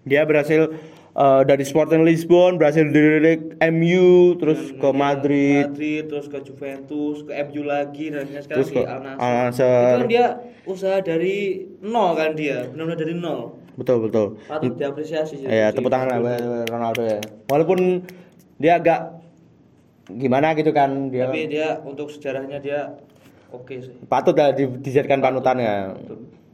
[0.06, 0.78] Dia berhasil
[1.20, 3.36] eh, dari Sporting Lisbon, berhasil dari
[3.70, 8.82] MU, terus ke Madrid, Madrid, terus ke Juventus, ke MU lagi dan sekarang Terus ke
[8.82, 9.68] Al Nassr.
[9.68, 10.26] Itu kan dia
[10.64, 11.38] usaha dari
[11.80, 13.42] nol kan dia, benar-benar dari nol.
[13.76, 14.36] betul betul.
[14.44, 15.40] Patut diapresiasi.
[15.42, 16.36] Ya tepuk tangan lah
[16.68, 17.20] Ronaldo ya.
[17.48, 18.04] Walaupun
[18.56, 19.16] dia agak
[20.10, 23.00] gimana gitu kan dia Tapi dia untuk sejarahnya dia
[23.48, 23.96] oke sih.
[24.06, 25.76] patut lah di- dijadikan panutan ya.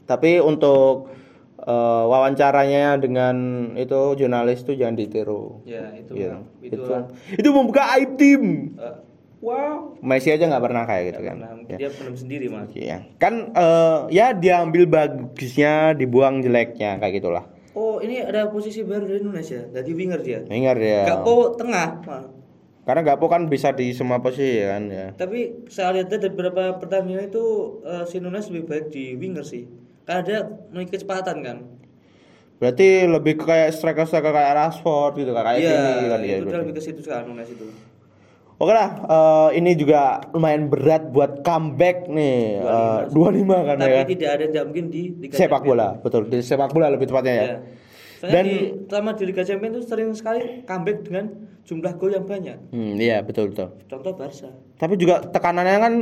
[0.05, 1.09] Tapi untuk
[1.57, 3.35] eh, wawancaranya dengan
[3.73, 5.63] itu jurnalis itu jangan ditiru.
[5.63, 6.43] Ya, itu Iya.
[6.59, 6.93] itu, Itu,
[7.31, 8.75] itu membuka aib tim.
[8.75, 8.95] eh,
[9.39, 9.95] wow.
[9.99, 11.37] Messi aja nggak pernah kayak gitu kan.
[11.39, 11.77] Karena Ya.
[11.77, 12.69] dia penem sendiri mas.
[12.71, 12.97] Iya.
[13.17, 17.45] Kan eh, ya diambil bagusnya, dibuang jeleknya kayak gitulah.
[17.71, 20.39] Oh ini ada posisi baru dari Indonesia, jadi winger dia.
[20.47, 21.03] Ingat ya.
[21.05, 21.99] Gakpo tengah.
[22.85, 25.09] Karena Gapo kan bisa di semua posisi kan ya.
[25.11, 27.43] Tapi saya lihat dari beberapa pertandingan itu
[27.81, 29.65] eh, si Nunes lebih baik di winger sih.
[30.05, 30.39] Karena dia
[30.69, 31.57] memiliki kecepatan kan.
[32.55, 36.35] Berarti lebih ke kayak striker-striker kayak Rashford gitu kan, kayak Iya, Vini kan ya.
[36.39, 37.67] itu lebih ke situ sekarang Nunes itu.
[38.55, 42.63] Oke lah, eh, ini juga lumayan berat buat comeback nih.
[43.11, 44.03] 25, 25 kan Tapi ya.
[44.07, 45.67] tidak ada yang tidak mungkin di Liga Sepak Champions.
[45.67, 46.21] bola, betul.
[46.25, 47.43] Di sepak bola lebih tepatnya ya.
[47.43, 47.57] Ya.
[48.15, 48.55] Soalnya Dan- di,
[48.87, 51.25] selama di Liga Champions itu sering sekali comeback dengan
[51.67, 52.57] jumlah gol yang banyak.
[52.71, 53.75] Hmm, iya betul betul.
[53.85, 54.47] Contoh Barca.
[54.79, 55.93] Tapi juga tekanannya kan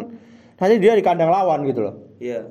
[0.55, 1.95] nanti dia di kandang lawan gitu loh.
[2.21, 2.45] Iya.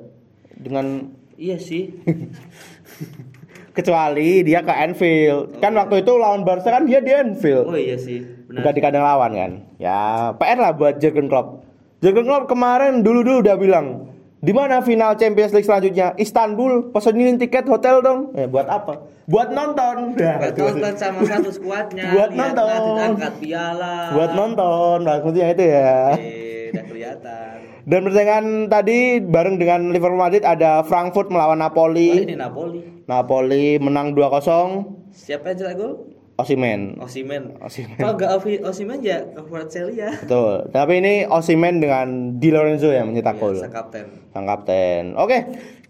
[0.51, 1.07] Dengan
[1.37, 1.91] Iya sih.
[3.73, 5.57] kecuali dia ke Anfield.
[5.57, 7.65] Kan waktu itu lawan Barca kan dia di Anfield.
[7.67, 8.21] Oh iya sih.
[8.47, 8.73] Bukan Benar.
[8.77, 9.51] di kandang lawan kan.
[9.81, 11.65] Ya, PR lah buat Jurgen Klopp.
[12.05, 14.13] Jurgen Klopp kemarin dulu-dulu udah bilang,
[14.45, 16.13] di mana final Champions League selanjutnya?
[16.21, 18.29] Istanbul, pesenin tiket hotel dong.
[18.37, 19.09] Eh, buat apa?
[19.25, 20.13] Buat nonton.
[20.21, 20.63] Ya, Buat itu.
[20.69, 22.11] nonton sama satu skuadnya.
[22.15, 22.97] Buat lihat nonton.
[23.17, 23.95] Angkat piala.
[24.13, 25.97] Buat nonton, maksudnya itu ya.
[26.19, 27.57] Eh, udah kelihatan.
[27.83, 32.23] Dan pertandingan tadi bareng dengan Liverpool Madrid ada Frankfurt melawan Oh, Napoli.
[32.23, 32.79] ini Napoli.
[33.11, 35.11] Napoli menang 2-0.
[35.11, 35.93] Siapa yang cetak gol?
[36.33, 36.97] Osimen.
[36.97, 37.59] Osimen.
[37.61, 37.99] Osimhen.
[37.99, 38.31] Kalau nggak
[38.65, 40.15] Osimen ya Kvaratskhelia.
[40.23, 40.71] Betul.
[40.71, 42.07] Tapi ini Osimen dengan
[42.39, 43.59] Di Lorenzo yang mencetak gol.
[43.59, 44.05] Sang kapten.
[44.31, 45.03] Sang kapten.
[45.19, 45.37] Oke,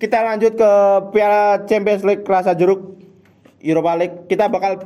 [0.02, 0.72] kita lanjut ke
[1.14, 2.98] Piala Champions League rasa jeruk
[3.64, 4.18] Europa League.
[4.28, 4.82] Kita bakal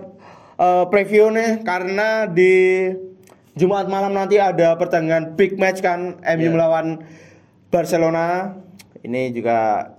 [0.59, 2.53] eh, preview nih karena di
[3.57, 6.53] Jumat malam nanti ada pertandingan big match kan MU Iya.
[6.53, 6.87] melawan
[7.67, 8.53] Barcelona.
[9.01, 9.91] Ini juga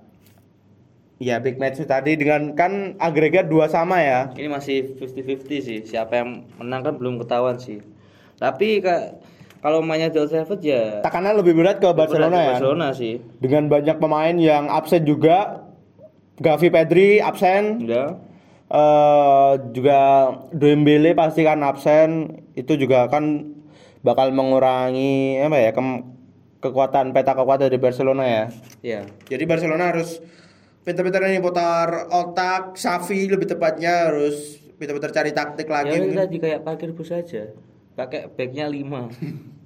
[1.18, 4.30] ya big match tadi dengan kan agregat dua sama ya.
[4.32, 5.78] Ini masih 50-50 sih.
[5.84, 7.82] Siapa yang menang kan belum ketahuan sih.
[8.38, 9.18] Tapi kak
[9.58, 12.48] kalau mainnya di Old Trafford ya Tekanan lebih berat ke Barcelona ya.
[12.54, 13.18] Barcelona sih.
[13.42, 15.66] Dengan banyak pemain yang absen juga.
[16.38, 17.82] Gavi Pedri absen.
[17.82, 18.14] Udah.
[18.68, 19.98] Eh juga
[20.52, 22.10] Dembele pasti kan absen
[22.52, 23.48] itu juga kan
[24.00, 26.04] bakal mengurangi apa ya kem-
[26.58, 28.44] kekuatan peta kekuatan dari Barcelona ya.
[28.82, 29.00] Iya.
[29.24, 30.20] Jadi Barcelona harus
[30.82, 35.98] pintar-pintar nih putar otak, Safi lebih tepatnya harus pintar-pintar cari taktik Ya lagi.
[35.98, 37.50] udah tadi kayak parkir bus aja.
[37.94, 39.10] Pakai backnya 5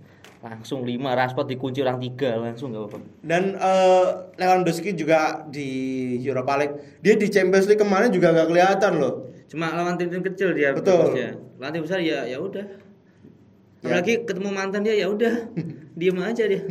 [0.43, 2.99] langsung 5 Rashford dikunci orang tiga langsung nggak apa-apa.
[3.23, 4.07] Dan eh,
[4.43, 5.71] Lewandowski juga di
[6.19, 6.77] Europa League.
[6.99, 9.31] Dia di Champions League kemarin juga gak kelihatan loh.
[9.47, 11.15] Cuma lawan tim-tim kecil dia Betul.
[11.15, 11.39] bagusnya.
[11.63, 12.67] Lawan tim besar ya ya udah.
[12.67, 13.87] Ya.
[13.87, 15.35] Apalagi ketemu mantan dia ya udah.
[15.99, 16.63] Diem aja dia.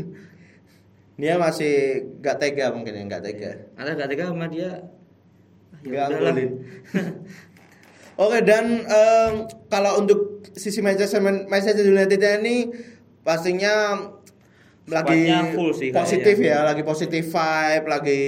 [1.15, 1.73] Dia masih
[2.19, 3.51] gak tega mungkin ya, gak tega.
[3.79, 4.83] Atau gak tega sama dia.
[5.87, 6.49] ya Nggak golin.
[8.21, 9.33] Oke dan em,
[9.71, 12.69] kalau untuk sisi Manchester Manchester United ini
[13.21, 13.97] pastinya
[14.89, 16.57] lagi full sih positif kayaknya.
[16.57, 18.21] ya, lagi positif vibe, lagi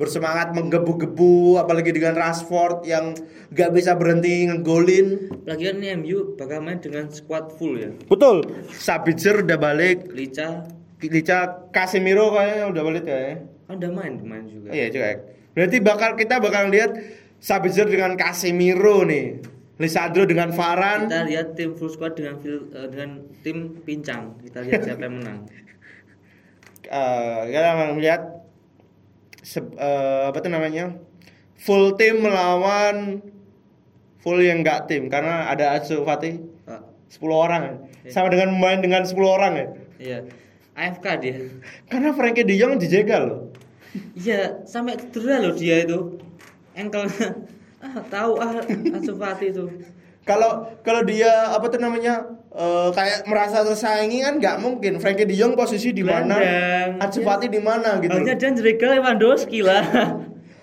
[0.00, 3.12] bersemangat menggebu-gebu, apalagi dengan Rashford yang
[3.52, 5.30] gak bisa berhenti ngegolin.
[5.44, 7.92] Lagian nih MU bakal main dengan squad full ya.
[8.08, 8.42] Betul.
[8.72, 10.64] Sabitzer udah balik, Lica
[11.00, 13.40] Lica Casemiro kayaknya udah balik ya.
[13.70, 14.68] kan udah main kemarin juga.
[14.72, 15.16] Oh iya cuek.
[15.54, 16.92] Berarti bakal kita bakal lihat
[17.40, 19.40] Sabitzer dengan Casemiro nih.
[19.80, 21.08] Lisandro dengan Varane.
[21.08, 23.10] Kita lihat tim full squad dengan eh, dengan
[23.40, 24.36] tim pincang.
[24.38, 25.48] Kita lihat siapa yang menang.
[26.84, 28.22] Eh, kita melihat
[29.40, 31.00] se- eh, apa tuh namanya?
[31.56, 33.20] Full tim melawan
[34.20, 37.62] full yang enggak tim karena ada Ansu Fati Ah, 10 orang.
[38.04, 38.12] ya.
[38.12, 39.66] Sama dengan main dengan 10 orang ya.
[39.98, 40.18] iya.
[40.76, 41.36] AFK dia.
[41.88, 43.40] Karena Frankie De Jong dijegal loh.
[44.14, 46.16] Iya, sampai cedera loh dia itu.
[46.72, 47.36] Engkelnya.
[47.80, 48.60] Ah, tahu ah
[48.92, 49.64] Ansu Fati itu.
[50.20, 52.20] Kalau kalau dia apa tuh namanya
[52.52, 55.00] eh, kayak merasa tersaingi kan nggak mungkin.
[55.00, 57.00] Frankie De Jong posisi di mana, Iya.
[57.00, 58.12] Fati di mana gitu.
[58.12, 58.42] Harusnya loh.
[58.42, 59.80] dan jegal Lewandowski lah.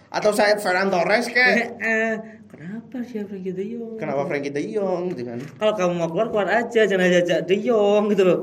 [0.07, 2.13] Atau saya Ferran Torres kayak Eh, eh,
[2.47, 3.97] kenapa dia Frankie De Jong?
[3.97, 5.39] kenapa Frankie De Jong gitu kan.
[5.41, 8.39] Kalau kamu mau keluar keluar aja, jangan ajak De Jong gitu loh.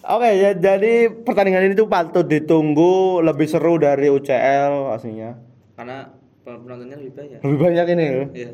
[0.00, 5.36] Oke, ya, jadi pertandingan ini tuh patut ditunggu lebih seru dari UCL aslinya.
[5.76, 6.08] Karena
[6.56, 7.38] penontonnya lebih banyak.
[7.40, 8.28] Lebih banyak ini loh.
[8.32, 8.50] Iya.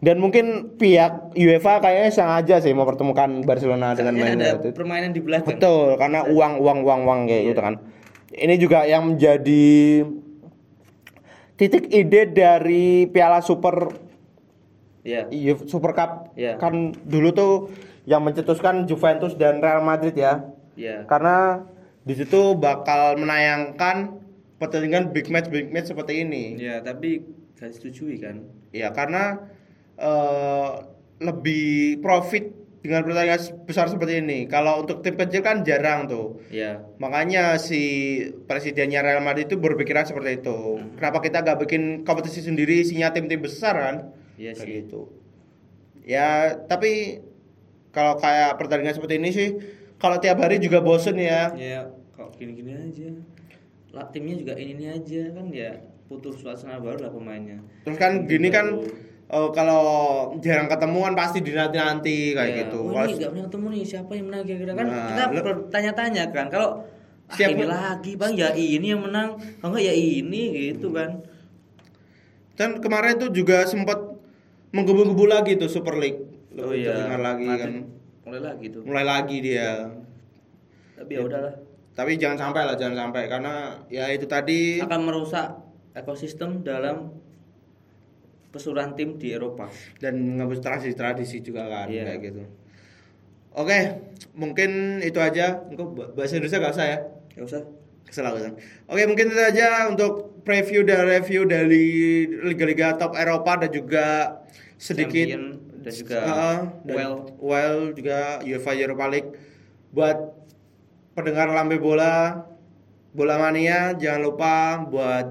[0.00, 4.72] Dan mungkin pihak UEFA kayaknya sengaja sih mempertemukan Barcelona dengan Kayaknya ada United.
[4.72, 5.48] permainan di belakang.
[5.50, 7.74] Betul, karena uang uang uang uang kayak gitu kan.
[8.30, 10.04] Ini juga yang menjadi
[11.54, 13.94] titik ide dari Piala Super
[15.00, 15.28] Iya.
[15.30, 16.56] Yuf- Super Cup Iya.
[16.56, 17.52] kan dulu tuh
[18.04, 20.48] yang mencetuskan Juventus dan Real Madrid ya.
[20.74, 21.04] Iya.
[21.04, 21.60] Karena
[22.00, 24.20] di situ bakal menayangkan
[24.64, 26.56] pertandingan big match big match seperti ini.
[26.56, 27.20] Iya, tapi
[27.60, 28.48] gak disetujui kan.
[28.72, 29.44] Ya karena
[30.00, 30.70] eh,
[31.20, 34.44] lebih profit dengan pertandingan besar seperti ini.
[34.44, 36.40] Kalau untuk tim kecil kan jarang tuh.
[36.52, 36.84] Iya.
[37.00, 40.80] Makanya si presidennya Real Madrid itu berpikiran seperti itu.
[40.80, 40.92] Hmm.
[41.00, 43.96] Kenapa kita gak bikin kompetisi sendiri isinya tim-tim besar kan?
[44.36, 44.68] Iya sih.
[44.84, 45.08] gitu.
[46.04, 47.24] Ya, tapi
[47.88, 49.48] kalau kayak pertandingan seperti ini sih
[49.96, 51.56] kalau tiap hari juga bosen ya.
[51.56, 53.16] Ya, kok gini-gini aja.
[54.06, 55.70] Timnya juga ini ini aja kan ya
[56.04, 57.58] putus suasana baru lah pemainnya.
[57.82, 58.66] Terus kan gini kan
[59.26, 59.84] eh, kalau
[60.38, 62.80] jarang ketemu kan pasti dinanti-nanti kayak Ya, gitu.
[62.84, 66.46] Oh, ini gak pernah ketemu nih siapa yang menang kira-kira kan Nah, kita bertanya-tanya kan
[66.48, 66.68] kalau
[67.24, 69.28] ah, Siapa- ini lagi bang ya ini yang menang
[69.58, 71.24] kalau enggak ya ini gitu kan
[72.52, 73.98] Dan kemarin tuh juga sempat
[74.70, 76.20] menggebu-gebu lagi tuh Super League.
[76.52, 77.72] oh Lebih iya terdengar lagi Madrid kan.
[78.22, 79.70] mulai lagi tuh Mulai lagi dia.
[80.94, 81.54] tapi ya udahlah
[81.94, 83.54] Tapi jangan sampai lah, jangan sampai karena
[83.86, 85.46] ya itu tadi akan merusak
[85.94, 87.14] ekosistem dalam
[88.50, 89.66] pesuruhan tim di Eropa
[89.98, 92.02] dan ngabus tradisi-tradisi juga kan Iya.
[92.06, 92.42] kayak gitu.
[93.54, 93.78] Oke,
[94.34, 95.62] mungkin itu aja.
[95.70, 96.98] Engkau ba- bahasa Indonesia gak usah ya?
[97.38, 97.62] Gak usah
[98.14, 98.54] San.
[98.86, 101.86] Oke, mungkin itu aja untuk preview dan review dari
[102.30, 104.06] liga-liga top Eropa dan juga
[104.78, 105.44] sedikit Champion
[105.82, 109.30] dan juga Heeh, dan well well juga UEFA Europa League
[109.90, 110.18] buat
[111.14, 112.44] pendengar lambe bola
[113.14, 115.26] bola mania jangan lupa buat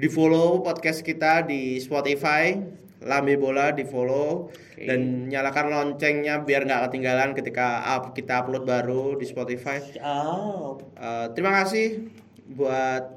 [0.00, 2.56] di follow podcast kita di Spotify.
[3.00, 4.84] Lambe bola di follow Oke.
[4.84, 9.80] dan nyalakan loncengnya biar nggak ketinggalan ketika up, kita upload baru di Spotify.
[10.04, 10.76] Oh.
[11.00, 12.12] Eh, terima kasih
[12.52, 13.08] buat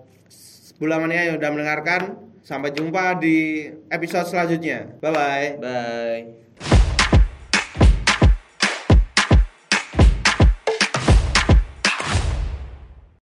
[0.79, 2.15] bola mania yang udah mendengarkan.
[2.43, 4.99] Sampai jumpa di episode selanjutnya.
[4.99, 6.42] Bye bye bye